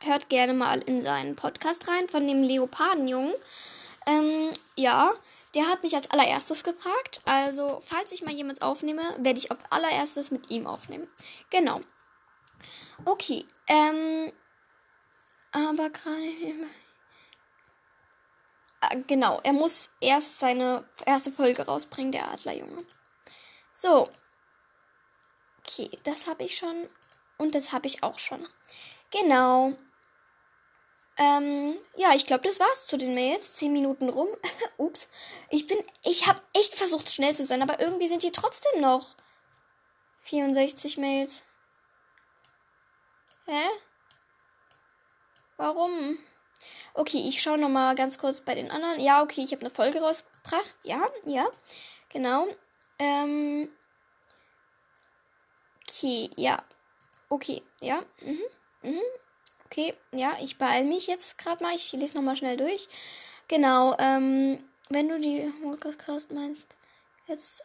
hört 0.00 0.28
gerne 0.28 0.52
mal 0.52 0.80
in 0.80 1.00
seinen 1.00 1.36
Podcast 1.36 1.88
rein, 1.88 2.08
von 2.08 2.26
dem 2.26 2.42
Leopardenjungen. 2.42 3.32
Ähm, 4.08 4.50
ja, 4.74 5.12
der 5.54 5.68
hat 5.68 5.82
mich 5.82 5.94
als 5.94 6.10
allererstes 6.10 6.64
gefragt. 6.64 7.20
Also, 7.26 7.82
falls 7.86 8.10
ich 8.10 8.22
mal 8.22 8.32
jemand 8.32 8.62
aufnehme, 8.62 9.02
werde 9.18 9.38
ich 9.38 9.50
auf 9.50 9.58
allererstes 9.68 10.30
mit 10.30 10.50
ihm 10.50 10.66
aufnehmen. 10.66 11.08
Genau. 11.50 11.80
Okay, 13.04 13.44
ähm, 13.68 14.32
aber 15.52 15.90
gerade. 15.90 16.68
Äh, 18.80 19.02
genau, 19.06 19.40
er 19.42 19.52
muss 19.52 19.90
erst 20.00 20.38
seine 20.38 20.88
erste 21.04 21.30
Folge 21.30 21.66
rausbringen, 21.66 22.12
der 22.12 22.30
Adlerjunge. 22.30 22.84
So. 23.72 24.08
Okay, 25.60 25.90
das 26.04 26.26
habe 26.26 26.44
ich 26.44 26.56
schon. 26.56 26.88
Und 27.36 27.54
das 27.54 27.72
habe 27.72 27.86
ich 27.86 28.02
auch 28.02 28.18
schon. 28.18 28.48
Genau. 29.10 29.76
Ähm, 31.18 31.76
ja, 31.96 32.14
ich 32.14 32.26
glaube, 32.26 32.46
das 32.46 32.60
war's 32.60 32.86
zu 32.86 32.96
den 32.96 33.14
Mails. 33.14 33.54
Zehn 33.54 33.72
Minuten 33.72 34.08
rum. 34.08 34.28
Ups. 34.76 35.08
Ich 35.50 35.66
bin, 35.66 35.78
ich 36.04 36.26
habe 36.26 36.40
echt 36.54 36.74
versucht, 36.74 37.10
schnell 37.10 37.34
zu 37.34 37.44
sein, 37.44 37.60
aber 37.62 37.80
irgendwie 37.80 38.06
sind 38.06 38.22
hier 38.22 38.32
trotzdem 38.32 38.80
noch 38.80 39.16
64 40.22 40.96
Mails. 40.98 41.42
Hä? 43.46 43.66
Warum? 45.56 46.18
Okay, 46.94 47.24
ich 47.28 47.42
schaue 47.42 47.58
noch 47.58 47.68
mal 47.68 47.94
ganz 47.94 48.18
kurz 48.18 48.40
bei 48.40 48.54
den 48.54 48.70
anderen. 48.70 49.00
Ja, 49.00 49.22
okay, 49.22 49.42
ich 49.42 49.52
habe 49.52 49.62
eine 49.62 49.70
Folge 49.70 50.00
rausgebracht. 50.00 50.76
Ja, 50.84 51.08
ja, 51.24 51.48
genau. 52.10 52.46
Ähm, 52.98 53.68
okay, 55.88 56.30
ja. 56.36 56.62
Okay, 57.28 57.62
ja. 57.80 58.02
Mhm, 58.20 58.40
mhm. 58.82 59.00
Okay, 59.70 59.94
ja, 60.12 60.34
ich 60.40 60.56
beeile 60.56 60.86
mich 60.86 61.08
jetzt 61.08 61.36
gerade 61.36 61.62
mal. 61.62 61.74
Ich 61.74 61.92
lese 61.92 62.16
noch 62.16 62.22
mal 62.22 62.36
schnell 62.36 62.56
durch. 62.56 62.88
Genau, 63.48 63.94
ähm, 63.98 64.58
wenn 64.88 65.08
du 65.10 65.18
die 65.18 65.52
Podcast 65.62 66.32
meinst, 66.32 66.74
jetzt 67.26 67.62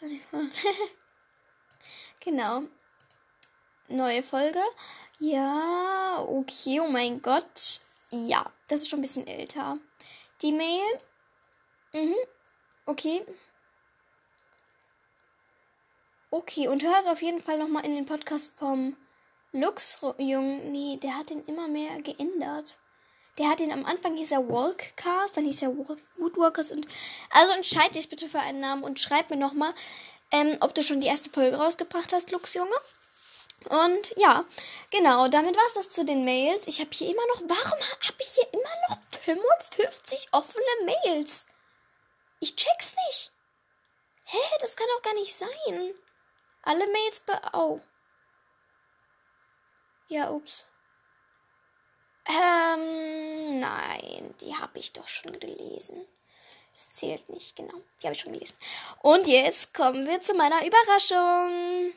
genau. 2.20 2.64
Neue 3.88 4.22
Folge. 4.22 4.60
Ja, 5.20 6.26
okay, 6.28 6.82
oh 6.82 6.90
mein 6.90 7.22
Gott. 7.22 7.82
Ja, 8.12 8.52
das 8.68 8.82
ist 8.82 8.90
schon 8.90 9.00
ein 9.00 9.04
bisschen 9.04 9.28
älter. 9.28 9.78
Die 10.42 10.52
Mail. 10.52 10.84
Mhm. 11.94 12.16
Okay. 12.86 13.26
Okay, 16.32 16.68
und 16.68 16.84
hört 16.84 17.08
auf 17.08 17.22
jeden 17.22 17.42
Fall 17.42 17.60
nochmal 17.60 17.86
in 17.86 17.96
den 17.96 18.06
Podcast 18.06 18.52
vom 18.58 18.98
Lux-Jungen. 19.54 20.72
Nee, 20.72 20.98
der 21.02 21.16
hat 21.16 21.30
den 21.30 21.46
immer 21.46 21.68
mehr 21.68 22.02
geändert. 22.02 22.80
Der 23.38 23.50
hat 23.50 23.60
den 23.60 23.72
am 23.72 23.86
Anfang 23.86 24.16
hieß 24.16 24.32
er 24.32 24.48
Walkcast, 24.50 25.38
dann 25.38 25.46
hieß 25.46 25.64
er 25.64 25.76
Woodwalkers 25.76 26.72
und. 26.72 26.86
Also 27.32 27.54
entscheid 27.54 27.96
dich 27.96 28.10
bitte 28.10 28.28
für 28.28 28.40
einen 28.40 28.60
Namen 28.60 28.84
und 28.84 29.00
schreib 29.00 29.30
mir 29.30 29.38
nochmal, 29.38 29.74
ähm, 30.32 30.58
ob 30.60 30.76
du 30.76 30.84
schon 30.84 31.02
die 31.02 31.08
erste 31.08 31.30
Folge 31.32 31.58
rausgebracht 31.58 32.14
hast, 32.14 32.32
Lux-Junge. 32.32 32.76
Und 33.70 34.14
ja, 34.18 34.46
genau, 34.92 35.28
damit 35.30 35.56
war 35.56 35.66
es 35.68 35.74
das 35.74 35.90
zu 35.90 36.04
den 36.04 36.26
Mails. 36.26 36.68
Ich 36.68 36.80
habe 36.80 36.90
hier 36.92 37.10
immer 37.10 37.26
noch, 37.28 37.42
warum 37.48 37.80
habe 38.02 38.18
ich 38.20 38.28
hier 38.28 38.54
immer 38.54 38.70
noch 38.90 38.98
55 39.24 40.28
offene 40.32 40.66
Mails? 40.86 41.46
Ich 42.40 42.56
check's 42.56 42.96
nicht. 43.08 43.32
Hä, 44.26 44.38
das 44.60 44.76
kann 44.76 44.88
doch 44.96 45.02
gar 45.02 45.14
nicht 45.14 45.36
sein. 45.36 45.94
Alle 46.64 46.88
Mails 46.88 47.20
be... 47.22 47.42
Oh. 47.54 47.80
Ja, 50.08 50.30
ups. 50.32 50.66
Ähm, 52.26 53.60
nein, 53.60 54.34
die 54.42 54.56
habe 54.56 54.80
ich 54.80 54.94
doch 54.94 55.08
schon 55.08 55.40
gelesen. 55.40 56.06
Das 56.74 56.90
zählt 56.92 57.30
nicht, 57.30 57.56
genau. 57.56 57.78
Die 58.02 58.08
habe 58.08 58.16
ich 58.16 58.22
schon 58.22 58.34
gelesen. 58.34 58.56
Und 59.02 59.28
jetzt 59.28 59.74
kommen 59.74 60.08
wir 60.08 60.22
zu 60.22 60.34
meiner 60.34 60.66
Überraschung. 60.66 61.94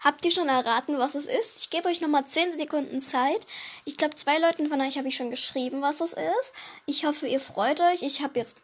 Habt 0.00 0.24
ihr 0.26 0.32
schon 0.32 0.48
erraten, 0.48 0.98
was 0.98 1.14
es 1.14 1.24
ist? 1.24 1.58
Ich 1.58 1.70
gebe 1.70 1.88
euch 1.88 2.02
nochmal 2.02 2.26
10 2.26 2.58
Sekunden 2.58 3.00
Zeit. 3.00 3.46
Ich 3.86 3.96
glaube, 3.96 4.16
zwei 4.16 4.36
Leuten 4.38 4.68
von 4.68 4.80
euch 4.82 4.98
habe 4.98 5.08
ich 5.08 5.16
schon 5.16 5.30
geschrieben, 5.30 5.80
was 5.80 6.02
es 6.02 6.12
ist. 6.12 6.52
Ich 6.84 7.06
hoffe, 7.06 7.26
ihr 7.26 7.40
freut 7.40 7.80
euch. 7.80 8.02
Ich 8.02 8.22
habe 8.22 8.38
jetzt, 8.38 8.60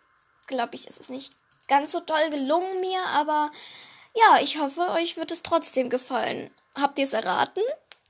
glaube 0.46 0.74
ich, 0.74 0.86
es 0.86 0.98
ist 0.98 1.08
nicht 1.08 1.32
ganz 1.66 1.92
so 1.92 2.00
toll 2.00 2.28
gelungen 2.30 2.80
mir, 2.80 3.02
aber 3.06 3.50
ja, 4.14 4.40
ich 4.42 4.58
hoffe, 4.58 4.90
euch 4.90 5.16
wird 5.16 5.30
es 5.30 5.42
trotzdem 5.42 5.90
gefallen. 5.90 6.50
Habt 6.76 6.98
ihr 6.98 7.04
es 7.04 7.12
erraten? 7.12 7.62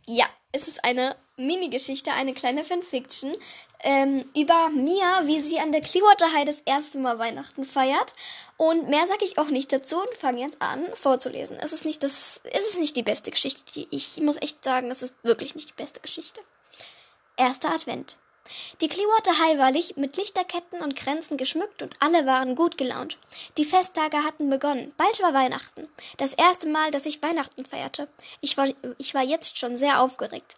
Ja, 0.06 0.26
es 0.52 0.66
ist 0.66 0.84
eine 0.84 1.16
Mini-Geschichte, 1.36 2.12
eine 2.12 2.34
kleine 2.34 2.64
Fanfiction 2.64 3.34
ähm, 3.82 4.24
über 4.36 4.70
Mia, 4.70 5.26
wie 5.26 5.40
sie 5.40 5.58
an 5.58 5.72
der 5.72 5.80
Clearwater 5.80 6.32
High 6.32 6.44
das 6.44 6.60
erste 6.64 6.98
Mal 6.98 7.18
Weihnachten 7.18 7.64
feiert. 7.64 8.14
Und 8.56 8.88
mehr 8.88 9.06
sage 9.06 9.24
ich 9.24 9.38
auch 9.38 9.48
nicht 9.48 9.72
dazu 9.72 9.96
und 9.96 10.16
fange 10.18 10.42
jetzt 10.42 10.60
an 10.60 10.84
vorzulesen. 10.94 11.56
Es 11.60 11.72
ist 11.72 11.84
nicht 11.84 12.02
das, 12.02 12.40
es 12.44 12.68
ist 12.68 12.78
nicht 12.78 12.96
die 12.96 13.02
beste 13.02 13.30
Geschichte. 13.30 13.62
Die, 13.74 13.88
ich 13.90 14.18
muss 14.18 14.36
echt 14.42 14.62
sagen, 14.62 14.90
es 14.90 15.02
ist 15.02 15.14
wirklich 15.22 15.54
nicht 15.54 15.70
die 15.70 15.82
beste 15.82 16.00
Geschichte. 16.00 16.40
Erster 17.36 17.70
Advent. 17.72 18.16
Die 18.80 18.88
Clearwater 18.88 19.38
High 19.38 19.58
war 19.58 19.72
mit 19.96 20.16
Lichterketten 20.16 20.80
und 20.80 20.96
Kränzen 20.96 21.36
geschmückt 21.36 21.82
und 21.82 21.94
alle 22.00 22.26
waren 22.26 22.54
gut 22.54 22.78
gelaunt. 22.78 23.18
Die 23.56 23.64
Festtage 23.64 24.24
hatten 24.24 24.50
begonnen. 24.50 24.92
Bald 24.96 25.22
war 25.22 25.34
Weihnachten. 25.34 25.88
Das 26.16 26.34
erste 26.34 26.68
Mal, 26.68 26.90
dass 26.90 27.06
ich 27.06 27.22
Weihnachten 27.22 27.64
feierte. 27.64 28.08
Ich 28.40 28.56
war, 28.56 28.68
ich 28.98 29.14
war 29.14 29.22
jetzt 29.22 29.58
schon 29.58 29.76
sehr 29.76 30.00
aufgeregt. 30.00 30.54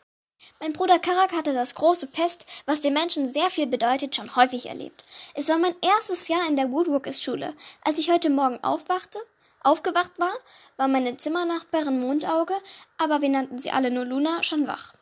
Mein 0.60 0.72
Bruder 0.72 0.98
Karak 0.98 1.32
hatte 1.32 1.52
das 1.52 1.74
große 1.74 2.08
Fest, 2.08 2.46
was 2.66 2.80
den 2.80 2.94
Menschen 2.94 3.32
sehr 3.32 3.50
viel 3.50 3.66
bedeutet, 3.66 4.16
schon 4.16 4.34
häufig 4.36 4.66
erlebt. 4.66 5.02
Es 5.34 5.48
war 5.48 5.58
mein 5.58 5.74
erstes 5.82 6.28
Jahr 6.28 6.46
in 6.48 6.56
der 6.56 6.70
Woodworkers-Schule. 6.70 7.54
Als 7.84 7.98
ich 7.98 8.10
heute 8.10 8.30
Morgen 8.30 8.62
aufwachte, 8.62 9.18
aufgewacht 9.62 10.12
war, 10.18 10.32
war 10.76 10.88
meine 10.88 11.16
Zimmernachbarin 11.16 12.00
Mondauge, 12.00 12.54
aber 12.98 13.22
wir 13.22 13.28
nannten 13.28 13.58
sie 13.58 13.70
alle 13.70 13.90
nur 13.90 14.04
Luna, 14.04 14.42
schon 14.42 14.66
wach. 14.66 14.92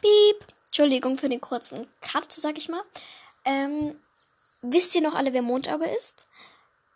Piep! 0.00 0.46
Entschuldigung 0.72 1.18
für 1.18 1.28
den 1.28 1.42
kurzen 1.42 1.86
Cut, 2.00 2.32
sag 2.32 2.56
ich 2.56 2.70
mal. 2.70 2.82
Ähm, 3.44 3.94
wisst 4.62 4.94
ihr 4.94 5.02
noch 5.02 5.14
alle, 5.14 5.34
wer 5.34 5.42
Mondauge 5.42 5.84
ist? 5.84 6.26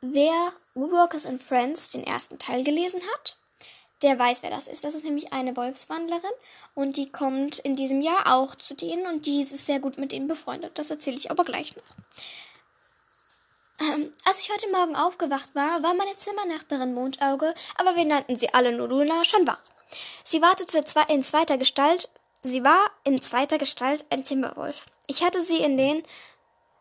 Wer 0.00 0.50
Woodwalkers 0.72 1.26
and 1.26 1.42
Friends 1.42 1.90
den 1.90 2.02
ersten 2.02 2.38
Teil 2.38 2.64
gelesen 2.64 3.02
hat, 3.12 3.36
der 4.00 4.18
weiß, 4.18 4.42
wer 4.42 4.48
das 4.48 4.66
ist. 4.66 4.82
Das 4.82 4.94
ist 4.94 5.04
nämlich 5.04 5.34
eine 5.34 5.54
Wolfswandlerin 5.58 6.30
und 6.74 6.96
die 6.96 7.12
kommt 7.12 7.58
in 7.58 7.76
diesem 7.76 8.00
Jahr 8.00 8.34
auch 8.34 8.54
zu 8.54 8.72
denen 8.72 9.06
und 9.08 9.26
die 9.26 9.42
ist 9.42 9.66
sehr 9.66 9.78
gut 9.78 9.98
mit 9.98 10.10
denen 10.10 10.26
befreundet. 10.26 10.78
Das 10.78 10.88
erzähle 10.88 11.18
ich 11.18 11.30
aber 11.30 11.44
gleich 11.44 11.76
noch. 11.76 11.84
Ähm, 13.78 14.10
als 14.24 14.40
ich 14.40 14.50
heute 14.50 14.72
Morgen 14.72 14.96
aufgewacht 14.96 15.54
war, 15.54 15.82
war 15.82 15.92
meine 15.92 16.16
Zimmernachbarin 16.16 16.94
Mondauge, 16.94 17.52
aber 17.76 17.94
wir 17.94 18.06
nannten 18.06 18.38
sie 18.38 18.54
alle 18.54 18.72
nur 18.72 18.88
Luna, 18.88 19.22
schon 19.26 19.46
wach. 19.46 19.60
Sie 20.24 20.40
wartete 20.40 20.82
in 21.08 21.22
zweiter 21.22 21.58
Gestalt, 21.58 22.08
sie 22.42 22.64
war 22.64 22.90
in 23.04 23.20
zweiter 23.22 23.58
Gestalt 23.58 24.04
ein 24.10 24.24
Timberwolf. 24.24 24.86
Ich 25.06 25.22
hatte 25.22 25.42
sie 25.44 25.58
in 25.58 25.76
den, 25.76 26.02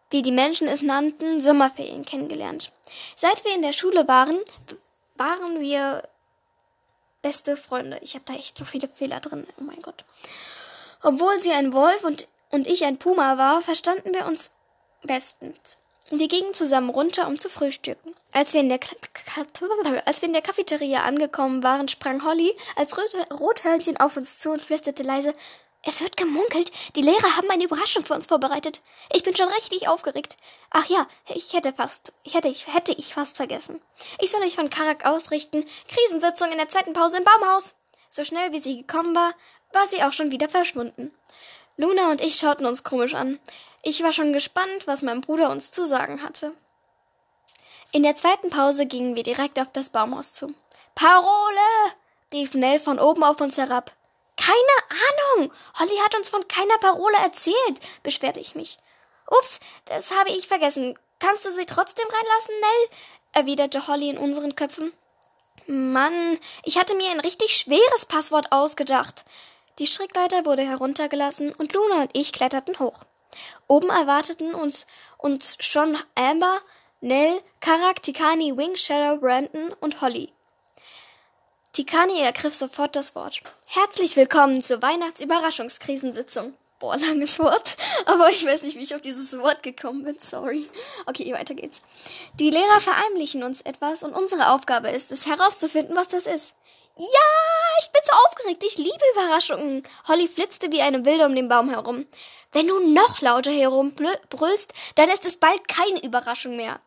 wie 0.09 0.21
die 0.21 0.31
Menschen 0.31 0.67
es 0.67 0.81
nannten, 0.81 1.41
Sommerferien 1.41 2.05
kennengelernt. 2.05 2.71
Seit 3.15 3.43
wir 3.43 3.53
in 3.55 3.61
der 3.61 3.73
Schule 3.73 4.07
waren, 4.07 4.37
waren 5.15 5.59
wir 5.59 6.03
beste 7.21 7.57
Freunde. 7.57 7.99
Ich 8.01 8.13
habe 8.13 8.25
da 8.25 8.33
echt 8.33 8.57
so 8.57 8.65
viele 8.65 8.87
Fehler 8.87 9.19
drin. 9.19 9.47
Oh 9.59 9.63
mein 9.63 9.81
Gott. 9.81 10.05
Obwohl 11.01 11.39
sie 11.39 11.51
ein 11.51 11.73
Wolf 11.73 12.03
und, 12.03 12.27
und 12.51 12.67
ich 12.67 12.85
ein 12.85 12.97
Puma 12.97 13.37
war, 13.37 13.61
verstanden 13.61 14.13
wir 14.13 14.25
uns 14.25 14.51
bestens. 15.03 15.77
Wir 16.11 16.27
gingen 16.27 16.53
zusammen 16.53 16.91
runter, 16.91 17.27
um 17.27 17.39
zu 17.39 17.49
frühstücken. 17.49 18.15
Als 18.31 18.53
wir 18.53 18.59
in 18.59 18.69
der, 18.69 18.79
als 20.05 20.21
wir 20.21 20.27
in 20.27 20.33
der 20.33 20.43
Cafeteria 20.43 21.01
angekommen 21.01 21.63
waren, 21.63 21.87
sprang 21.87 22.23
Holly 22.23 22.55
als 22.75 22.95
Rothörnchen 23.31 23.97
auf 23.97 24.15
uns 24.15 24.37
zu 24.37 24.51
und 24.51 24.61
flüsterte 24.61 25.01
leise, 25.01 25.33
es 25.87 26.01
wird 26.01 26.17
gemunkelt, 26.17 26.71
die 26.95 27.01
Lehrer 27.01 27.37
haben 27.37 27.49
eine 27.49 27.63
Überraschung 27.63 28.03
für 28.05 28.13
uns 28.13 28.27
vorbereitet. 28.27 28.81
Ich 29.13 29.23
bin 29.23 29.35
schon 29.35 29.47
richtig 29.49 29.87
aufgeregt. 29.87 30.35
Ach 30.71 30.85
ja, 30.87 31.07
ich 31.33 31.53
hätte 31.53 31.73
fast, 31.73 32.11
ich 32.23 32.33
hätte, 32.33 32.47
ich 32.47 32.73
hätte 32.73 32.91
ich 32.91 33.13
fast 33.13 33.37
vergessen. 33.37 33.81
Ich 34.19 34.31
soll 34.31 34.41
euch 34.41 34.55
von 34.55 34.71
Karak 34.71 35.05
ausrichten. 35.05 35.63
Krisensitzung 35.87 36.51
in 36.51 36.57
der 36.57 36.69
zweiten 36.69 36.93
Pause 36.93 37.17
im 37.17 37.23
Baumhaus. 37.23 37.75
So 38.09 38.23
schnell 38.23 38.51
wie 38.51 38.59
sie 38.59 38.77
gekommen 38.77 39.15
war, 39.15 39.33
war 39.73 39.85
sie 39.85 40.03
auch 40.03 40.13
schon 40.13 40.31
wieder 40.31 40.49
verschwunden. 40.49 41.11
Luna 41.77 42.09
und 42.09 42.21
ich 42.21 42.35
schauten 42.35 42.65
uns 42.65 42.83
komisch 42.83 43.13
an. 43.13 43.39
Ich 43.87 44.01
war 44.01 44.11
schon 44.11 44.33
gespannt, 44.33 44.87
was 44.87 45.03
mein 45.03 45.21
Bruder 45.21 45.51
uns 45.51 45.69
zu 45.69 45.87
sagen 45.87 46.23
hatte. 46.23 46.53
In 47.91 48.01
der 48.01 48.15
zweiten 48.15 48.49
Pause 48.49 48.87
gingen 48.87 49.15
wir 49.15 49.21
direkt 49.21 49.59
auf 49.59 49.67
das 49.71 49.89
Baumhaus 49.89 50.33
zu. 50.33 50.51
Parole! 50.95 51.93
rief 52.33 52.55
Nell 52.55 52.79
von 52.79 52.97
oben 52.97 53.23
auf 53.23 53.39
uns 53.41 53.59
herab. 53.59 53.91
Keine 54.37 55.37
Ahnung! 55.37 55.53
Holly 55.77 55.97
hat 56.03 56.15
uns 56.15 56.31
von 56.31 56.47
keiner 56.47 56.79
Parole 56.79 57.15
erzählt, 57.17 57.79
beschwerte 58.01 58.39
ich 58.39 58.55
mich. 58.55 58.79
Ups, 59.27 59.59
das 59.85 60.09
habe 60.09 60.31
ich 60.31 60.47
vergessen. 60.47 60.97
Kannst 61.19 61.45
du 61.45 61.51
sie 61.51 61.67
trotzdem 61.67 62.07
reinlassen, 62.07 62.55
Nell? 62.59 62.89
erwiderte 63.33 63.85
Holly 63.85 64.09
in 64.09 64.17
unseren 64.17 64.55
Köpfen. 64.55 64.93
Mann, 65.67 66.39
ich 66.63 66.79
hatte 66.79 66.95
mir 66.95 67.11
ein 67.11 67.19
richtig 67.19 67.55
schweres 67.55 68.07
Passwort 68.07 68.51
ausgedacht. 68.51 69.25
Die 69.77 69.85
Strickleiter 69.85 70.43
wurde 70.43 70.63
heruntergelassen 70.63 71.53
und 71.53 71.71
Luna 71.73 72.01
und 72.01 72.17
ich 72.17 72.33
kletterten 72.33 72.79
hoch. 72.79 73.05
Oben 73.67 73.89
erwarteten 73.89 74.53
uns, 74.53 74.85
uns 75.17 75.57
schon 75.59 75.97
Amber, 76.15 76.59
Nell, 77.01 77.41
Karak, 77.59 78.01
Tikani, 78.01 78.55
Wing, 78.57 78.75
Shadow, 78.75 79.17
Brandon 79.19 79.73
und 79.79 80.01
Holly. 80.01 80.31
Tikani 81.73 82.21
ergriff 82.21 82.55
sofort 82.55 82.95
das 82.95 83.15
Wort. 83.15 83.41
Herzlich 83.67 84.15
willkommen 84.15 84.61
zur 84.61 84.81
Weihnachtsüberraschungskrisensitzung. 84.81 86.53
Boah, 86.79 86.97
langes 86.97 87.37
Wort. 87.39 87.77
Aber 88.05 88.29
ich 88.29 88.45
weiß 88.45 88.63
nicht, 88.63 88.77
wie 88.77 88.83
ich 88.83 88.95
auf 88.95 89.01
dieses 89.01 89.37
Wort 89.39 89.61
gekommen 89.63 90.03
bin. 90.03 90.17
Sorry. 90.19 90.69
Okay, 91.05 91.33
weiter 91.33 91.53
geht's. 91.53 91.81
Die 92.39 92.49
Lehrer 92.49 92.79
verheimlichen 92.79 93.43
uns 93.43 93.61
etwas 93.61 94.03
und 94.03 94.13
unsere 94.13 94.51
Aufgabe 94.51 94.89
ist 94.89 95.11
es, 95.11 95.25
herauszufinden, 95.25 95.95
was 95.95 96.07
das 96.07 96.25
ist. 96.25 96.53
Ja, 96.97 97.05
ich 97.81 97.91
bin 97.91 98.01
so 98.05 98.13
aufgeregt. 98.25 98.63
Ich 98.65 98.77
liebe 98.77 99.03
Überraschungen. 99.13 99.83
Holly 100.07 100.27
flitzte 100.27 100.71
wie 100.71 100.81
eine 100.81 101.03
Wilde 101.03 101.25
um 101.25 101.35
den 101.35 101.49
Baum 101.49 101.69
herum. 101.69 102.05
Wenn 102.55 102.69
du 102.69 102.79
noch 102.79 103.19
lauter 103.19 103.51
herumbrüllst, 103.51 104.73
dann 104.95 105.09
ist 105.09 105.25
es 105.25 105.35
bald 105.35 105.67
keine 105.67 106.01
Überraschung 106.01 106.55
mehr. 106.55 106.79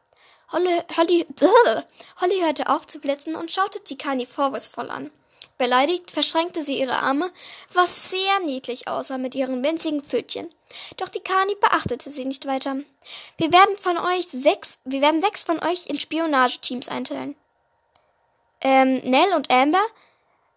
Holly, 0.50 0.80
Holly, 0.96 1.26
Holly 2.22 2.40
hörte 2.40 2.70
auf 2.70 2.86
zu 2.86 2.98
blitzen 3.00 3.36
und 3.36 3.52
schaute 3.52 3.84
Tikani 3.84 4.24
vorwurfsvoll 4.24 4.88
an. 4.88 5.10
Beleidigt 5.58 6.10
verschränkte 6.10 6.62
sie 6.64 6.80
ihre 6.80 7.00
Arme, 7.00 7.30
was 7.74 8.08
sehr 8.08 8.40
niedlich 8.46 8.88
aussah 8.88 9.18
mit 9.18 9.34
ihren 9.34 9.62
winzigen 9.62 10.02
Pfötchen. 10.02 10.50
Doch 10.96 11.10
die 11.10 11.20
Kani 11.20 11.54
beachtete 11.60 12.08
sie 12.08 12.24
nicht 12.24 12.46
weiter. 12.46 12.76
Wir 13.36 13.52
werden 13.52 13.76
von 13.76 13.98
euch 13.98 14.26
sechs, 14.26 14.78
wir 14.86 15.02
werden 15.02 15.20
sechs 15.20 15.44
von 15.44 15.62
euch 15.62 15.84
in 15.84 16.00
Spionageteams 16.00 16.88
einteilen. 16.88 17.36
Ähm, 18.62 19.02
Nell 19.04 19.34
und 19.34 19.50
Amber? 19.50 19.84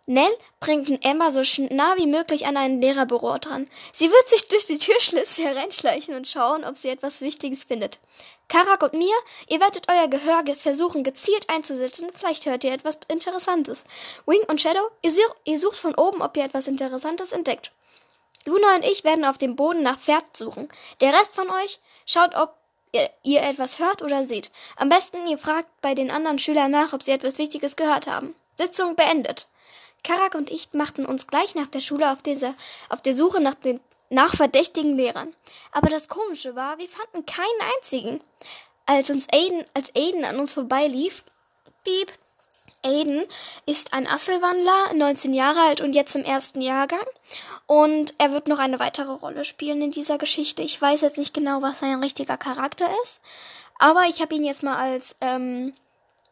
Nell 0.08 0.32
bringt 0.60 1.06
Amber 1.06 1.32
so 1.32 1.42
nah 1.70 1.96
wie 1.98 2.08
möglich 2.08 2.48
an 2.48 2.58
ein 2.58 2.82
Lehrerbüro 2.82 3.38
dran. 3.38 3.70
Sie 3.94 4.10
wird 4.10 4.30
sich 4.30 4.48
durch 4.48 4.66
die 4.66 4.80
Türschlitze 4.80 5.44
hereinschleichen 5.44 6.16
und 6.16 6.28
schauen, 6.28 6.66
ob 6.66 6.76
sie 6.76 6.90
etwas 6.90 7.22
Wichtiges 7.22 7.64
findet. 7.64 8.00
Karak 8.48 8.84
und 8.84 8.94
mir, 8.94 9.16
ihr 9.48 9.62
werdet 9.62 9.88
euer 9.90 10.10
Gehör 10.10 10.44
versuchen 10.58 11.04
gezielt 11.04 11.50
einzusetzen, 11.50 12.10
vielleicht 12.14 12.46
hört 12.46 12.66
ihr 12.66 12.74
etwas 12.74 12.98
Interessantes. 13.08 13.86
Wing 14.26 14.44
und 14.50 14.60
Shadow, 14.60 14.90
ihr, 15.46 15.60
sucht 15.60 15.78
von 15.78 15.96
oben, 15.96 16.22
ob 16.22 16.36
ihr 16.36 16.44
etwas 16.44 16.68
Interessantes 16.68 17.32
entdeckt. 17.32 17.72
Luna 18.46 18.76
und 18.76 18.84
ich 18.84 19.04
werden 19.04 19.24
auf 19.24 19.38
dem 19.38 19.56
Boden 19.56 19.84
nach 19.84 20.00
Pferd 20.00 20.36
suchen. 20.36 20.68
Der 21.00 21.14
Rest 21.14 21.34
von 21.34 21.50
euch 21.50 21.80
schaut, 22.06 22.36
ob 22.36 22.56
ihr 23.24 23.42
etwas 23.42 23.80
hört 23.80 24.02
oder 24.02 24.26
seht. 24.26 24.52
Am 24.76 24.90
besten 24.90 25.26
ihr 25.28 25.38
fragt 25.38 25.70
bei 25.82 25.94
den 25.96 26.12
anderen 26.12 26.40
Schülern 26.40 26.72
nach, 26.72 26.92
ob 26.92 27.04
sie 27.04 27.12
etwas 27.12 27.38
Wichtiges 27.38 27.78
gehört 27.78 28.08
haben. 28.08 28.36
Sitzung 28.58 28.96
beendet. 28.98 29.48
Karak 30.04 30.36
und 30.36 30.50
ich 30.50 30.70
machten 30.74 31.06
uns 31.06 31.28
gleich 31.28 31.56
nach 31.56 31.68
der 31.68 31.82
Schule 31.82 32.12
auf, 32.12 32.22
dieser, 32.22 32.54
auf 32.90 33.02
der 33.02 33.16
Suche 33.16 33.42
nach 33.42 33.56
den 33.56 33.80
nach 34.12 34.36
verdächtigen 34.36 34.96
Lehrern. 34.96 35.34
Aber 35.72 35.90
das 35.90 36.10
Komische 36.10 36.56
war, 36.56 36.78
wir 36.78 36.90
fanden 36.90 37.26
keinen 37.26 37.48
einzigen. 37.78 38.22
Als 38.86 39.10
uns 39.10 39.28
Aiden, 39.32 39.64
als 39.74 39.90
Aiden 39.96 40.26
an 40.26 40.38
uns 40.38 40.54
vorbeilief, 40.54 41.24
piep, 41.86 42.12
Aiden 42.84 43.24
ist 43.66 43.94
ein 43.94 44.08
Asselwandler, 44.08 44.94
19 44.96 45.34
Jahre 45.34 45.62
alt 45.62 45.82
und 45.82 45.94
jetzt 45.94 46.16
im 46.16 46.24
ersten 46.24 46.62
Jahrgang. 46.62 47.06
Und 47.68 48.14
er 48.18 48.32
wird 48.32 48.48
noch 48.48 48.60
eine 48.60 48.80
weitere 48.80 49.12
Rolle 49.12 49.46
spielen 49.46 49.82
in 49.82 49.92
dieser 49.92 50.18
Geschichte. 50.18 50.62
Ich 50.62 50.82
weiß 50.82 51.02
jetzt 51.02 51.18
nicht 51.18 51.34
genau, 51.34 51.62
was 51.62 51.80
sein 51.80 52.02
richtiger 52.02 52.38
Charakter 52.38 52.90
ist. 53.04 53.22
Aber 53.80 54.04
ich 54.10 54.22
habe 54.22 54.36
ihn 54.36 54.44
jetzt 54.44 54.64
mal 54.64 54.76
als, 54.76 55.16
ähm, 55.22 55.74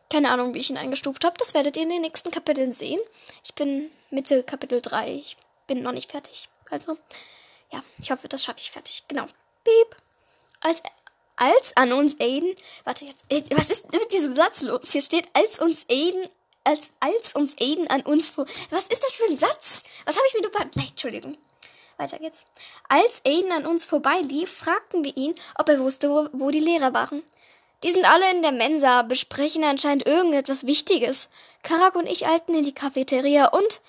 keine 0.09 0.31
Ahnung, 0.31 0.53
wie 0.53 0.59
ich 0.59 0.69
ihn 0.69 0.77
eingestuft 0.77 1.23
habe. 1.23 1.35
Das 1.37 1.53
werdet 1.53 1.77
ihr 1.77 1.83
in 1.83 1.89
den 1.89 2.01
nächsten 2.01 2.31
Kapiteln 2.31 2.73
sehen. 2.73 2.99
Ich 3.43 3.53
bin 3.53 3.91
Mitte 4.09 4.43
Kapitel 4.43 4.81
3. 4.81 5.13
Ich 5.13 5.37
bin 5.67 5.83
noch 5.83 5.91
nicht 5.91 6.11
fertig. 6.11 6.49
Also, 6.69 6.97
ja, 7.71 7.83
ich 7.99 8.11
hoffe, 8.11 8.27
das 8.27 8.43
schaffe 8.43 8.59
ich 8.59 8.71
fertig. 8.71 9.03
Genau. 9.07 9.25
Piep. 9.63 9.95
Als, 10.61 10.81
als 11.35 11.77
an 11.77 11.93
uns 11.93 12.19
Aiden. 12.19 12.55
Warte 12.83 13.05
jetzt. 13.05 13.23
Äh, 13.29 13.43
was 13.55 13.69
ist 13.69 13.91
mit 13.91 14.11
diesem 14.11 14.35
Satz 14.35 14.61
los? 14.61 14.91
Hier 14.91 15.01
steht, 15.01 15.27
als 15.33 15.59
uns 15.59 15.85
Aiden. 15.89 16.27
Als, 16.63 16.89
als 16.99 17.35
uns 17.35 17.55
Aiden 17.59 17.87
an 17.87 18.01
uns 18.01 18.29
vor. 18.29 18.45
Was 18.69 18.87
ist 18.87 19.03
das 19.03 19.13
für 19.13 19.25
ein 19.25 19.37
Satz? 19.37 19.83
Was 20.05 20.15
habe 20.15 20.25
ich 20.27 20.33
mir 20.33 20.47
überlegt? 20.47 20.75
Entschuldigung. 20.75 21.37
Weiter 21.97 22.17
geht's. 22.17 22.45
Als 22.87 23.21
Aiden 23.25 23.51
an 23.51 23.65
uns 23.65 23.85
vorbeilief, 23.85 24.51
fragten 24.51 25.03
wir 25.03 25.15
ihn, 25.15 25.35
ob 25.55 25.69
er 25.69 25.79
wusste, 25.79 26.09
wo, 26.09 26.29
wo 26.33 26.49
die 26.49 26.59
Lehrer 26.59 26.93
waren. 26.93 27.23
Die 27.83 27.91
sind 27.91 28.05
alle 28.05 28.29
in 28.31 28.41
der 28.41 28.51
Mensa, 28.51 29.03
besprechen 29.03 29.63
anscheinend 29.63 30.05
irgendetwas 30.05 30.65
Wichtiges. 30.65 31.29
Karak 31.63 31.95
und 31.95 32.07
ich 32.07 32.27
eilten 32.27 32.55
in 32.55 32.63
die 32.63 32.73
Cafeteria 32.73 33.47
und 33.47 33.81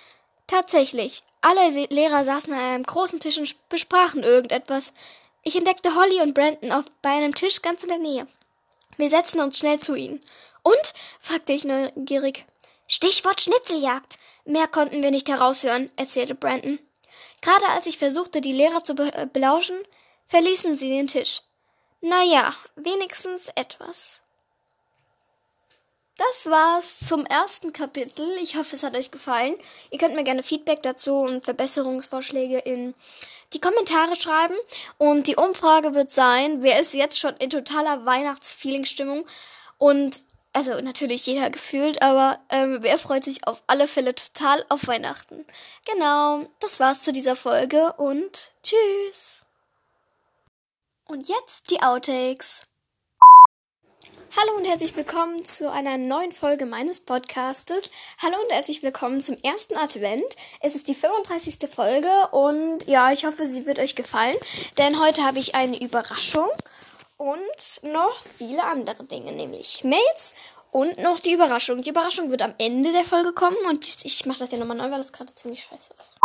Tatsächlich, 0.50 1.22
alle 1.42 1.86
Lehrer 1.90 2.24
saßen 2.24 2.52
an 2.52 2.58
einem 2.58 2.82
großen 2.82 3.20
Tisch 3.20 3.38
und 3.38 3.68
besprachen 3.68 4.24
irgendetwas. 4.24 4.92
Ich 5.44 5.54
entdeckte 5.54 5.94
Holly 5.94 6.22
und 6.22 6.34
Brandon 6.34 6.72
auf, 6.72 6.86
bei 7.02 7.10
einem 7.10 7.36
Tisch 7.36 7.62
ganz 7.62 7.84
in 7.84 7.88
der 7.88 7.98
Nähe. 7.98 8.26
Wir 8.96 9.08
setzten 9.08 9.38
uns 9.38 9.58
schnell 9.58 9.78
zu 9.78 9.94
ihnen. 9.94 10.20
Und? 10.64 10.92
fragte 11.20 11.52
ich 11.52 11.62
neugierig. 11.62 12.46
Stichwort 12.88 13.40
Schnitzeljagd. 13.40 14.18
Mehr 14.44 14.66
konnten 14.66 15.04
wir 15.04 15.12
nicht 15.12 15.28
heraushören, 15.28 15.88
erzählte 15.94 16.34
Brandon. 16.34 16.80
Gerade 17.42 17.68
als 17.68 17.86
ich 17.86 17.98
versuchte, 17.98 18.40
die 18.40 18.52
Lehrer 18.52 18.82
zu 18.82 18.96
be 18.96 19.30
belauschen, 19.32 19.76
verließen 20.26 20.76
sie 20.76 20.88
den 20.88 21.06
Tisch. 21.06 21.42
Na 22.00 22.22
ja, 22.24 22.54
wenigstens 22.76 23.48
etwas. 23.54 24.20
Das 26.16 26.50
war's 26.50 26.98
zum 26.98 27.24
ersten 27.24 27.72
Kapitel. 27.72 28.26
Ich 28.42 28.56
hoffe, 28.56 28.76
es 28.76 28.82
hat 28.82 28.96
euch 28.96 29.10
gefallen. 29.10 29.54
Ihr 29.90 29.98
könnt 29.98 30.14
mir 30.14 30.24
gerne 30.24 30.42
Feedback 30.42 30.82
dazu 30.82 31.16
und 31.16 31.44
Verbesserungsvorschläge 31.44 32.58
in 32.58 32.94
die 33.54 33.60
Kommentare 33.60 34.16
schreiben. 34.16 34.54
Und 34.98 35.26
die 35.26 35.36
Umfrage 35.36 35.94
wird 35.94 36.10
sein, 36.10 36.62
wer 36.62 36.78
ist 36.78 36.92
jetzt 36.92 37.18
schon 37.18 37.36
in 37.36 37.48
totaler 37.48 38.04
Weihnachtsfeelingstimmung? 38.04 39.26
Und 39.78 40.24
also 40.52 40.80
natürlich 40.80 41.24
jeder 41.26 41.48
gefühlt, 41.48 42.02
aber 42.02 42.38
ähm, 42.50 42.78
wer 42.80 42.98
freut 42.98 43.24
sich 43.24 43.46
auf 43.46 43.62
alle 43.66 43.88
Fälle 43.88 44.14
total 44.14 44.62
auf 44.68 44.88
Weihnachten? 44.88 45.46
Genau, 45.86 46.46
das 46.58 46.80
war's 46.80 47.02
zu 47.02 47.12
dieser 47.12 47.36
Folge 47.36 47.94
und 47.94 48.52
tschüss. 48.62 49.46
Und 51.10 51.28
jetzt 51.28 51.72
die 51.72 51.82
Outtakes. 51.82 52.62
Hallo 54.38 54.56
und 54.56 54.64
herzlich 54.64 54.94
willkommen 54.94 55.44
zu 55.44 55.68
einer 55.68 55.98
neuen 55.98 56.30
Folge 56.30 56.66
meines 56.66 57.00
Podcastes. 57.00 57.90
Hallo 58.22 58.36
und 58.44 58.52
herzlich 58.52 58.84
willkommen 58.84 59.20
zum 59.20 59.34
ersten 59.38 59.76
Advent. 59.76 60.36
Es 60.60 60.76
ist 60.76 60.86
die 60.86 60.94
35. 60.94 61.68
Folge 61.68 62.08
und 62.30 62.86
ja, 62.86 63.10
ich 63.10 63.24
hoffe, 63.24 63.44
sie 63.44 63.66
wird 63.66 63.80
euch 63.80 63.96
gefallen, 63.96 64.36
denn 64.78 65.00
heute 65.00 65.24
habe 65.24 65.40
ich 65.40 65.56
eine 65.56 65.82
Überraschung 65.82 66.48
und 67.16 67.82
noch 67.82 68.22
viele 68.22 68.62
andere 68.62 69.02
Dinge, 69.02 69.32
nämlich 69.32 69.82
Mails 69.82 70.34
und 70.70 70.96
noch 70.98 71.18
die 71.18 71.32
Überraschung. 71.32 71.82
Die 71.82 71.90
Überraschung 71.90 72.30
wird 72.30 72.42
am 72.42 72.54
Ende 72.58 72.92
der 72.92 73.04
Folge 73.04 73.32
kommen 73.32 73.58
und 73.68 73.84
ich 74.04 74.26
mache 74.26 74.38
das 74.38 74.52
ja 74.52 74.58
nochmal 74.58 74.76
neu, 74.76 74.92
weil 74.92 74.98
das 74.98 75.12
gerade 75.12 75.34
ziemlich 75.34 75.64
scheiße 75.64 75.90
ist. 76.00 76.20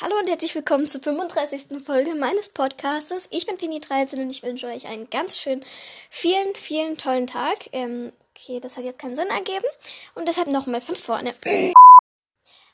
Hallo 0.00 0.16
und 0.16 0.28
herzlich 0.28 0.54
willkommen 0.54 0.86
zur 0.86 1.00
35. 1.00 1.84
Folge 1.84 2.14
meines 2.14 2.50
Podcastes. 2.50 3.26
Ich 3.32 3.46
bin 3.46 3.56
Pini13 3.56 4.22
und 4.22 4.30
ich 4.30 4.44
wünsche 4.44 4.68
euch 4.68 4.86
einen 4.86 5.10
ganz 5.10 5.40
schön 5.40 5.64
vielen, 6.08 6.54
vielen 6.54 6.96
tollen 6.96 7.26
Tag. 7.26 7.58
Ähm, 7.72 8.12
okay, 8.30 8.60
das 8.60 8.76
hat 8.76 8.84
jetzt 8.84 9.00
keinen 9.00 9.16
Sinn 9.16 9.26
ergeben. 9.26 9.66
Und 10.14 10.28
deshalb 10.28 10.46
nochmal 10.52 10.80
von 10.80 10.94
vorne. 10.94 11.34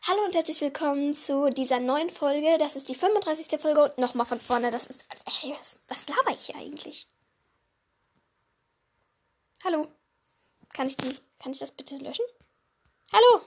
Hallo 0.06 0.24
und 0.26 0.34
herzlich 0.34 0.60
willkommen 0.60 1.14
zu 1.14 1.48
dieser 1.48 1.80
neuen 1.80 2.10
Folge. 2.10 2.58
Das 2.58 2.76
ist 2.76 2.90
die 2.90 2.94
35. 2.94 3.58
Folge 3.58 3.84
und 3.84 3.96
nochmal 3.96 4.26
von 4.26 4.38
vorne. 4.38 4.70
Das 4.70 4.86
ist. 4.86 5.08
Ey, 5.42 5.52
was, 5.58 5.78
was 5.88 6.06
laber 6.10 6.32
ich 6.32 6.44
hier 6.44 6.56
eigentlich? 6.56 7.08
Hallo. 9.64 9.88
Kann 10.74 10.88
ich 10.88 10.98
die. 10.98 11.16
Kann 11.38 11.52
ich 11.52 11.58
das 11.58 11.72
bitte 11.72 11.96
löschen? 11.96 12.26
Hallo. 13.14 13.40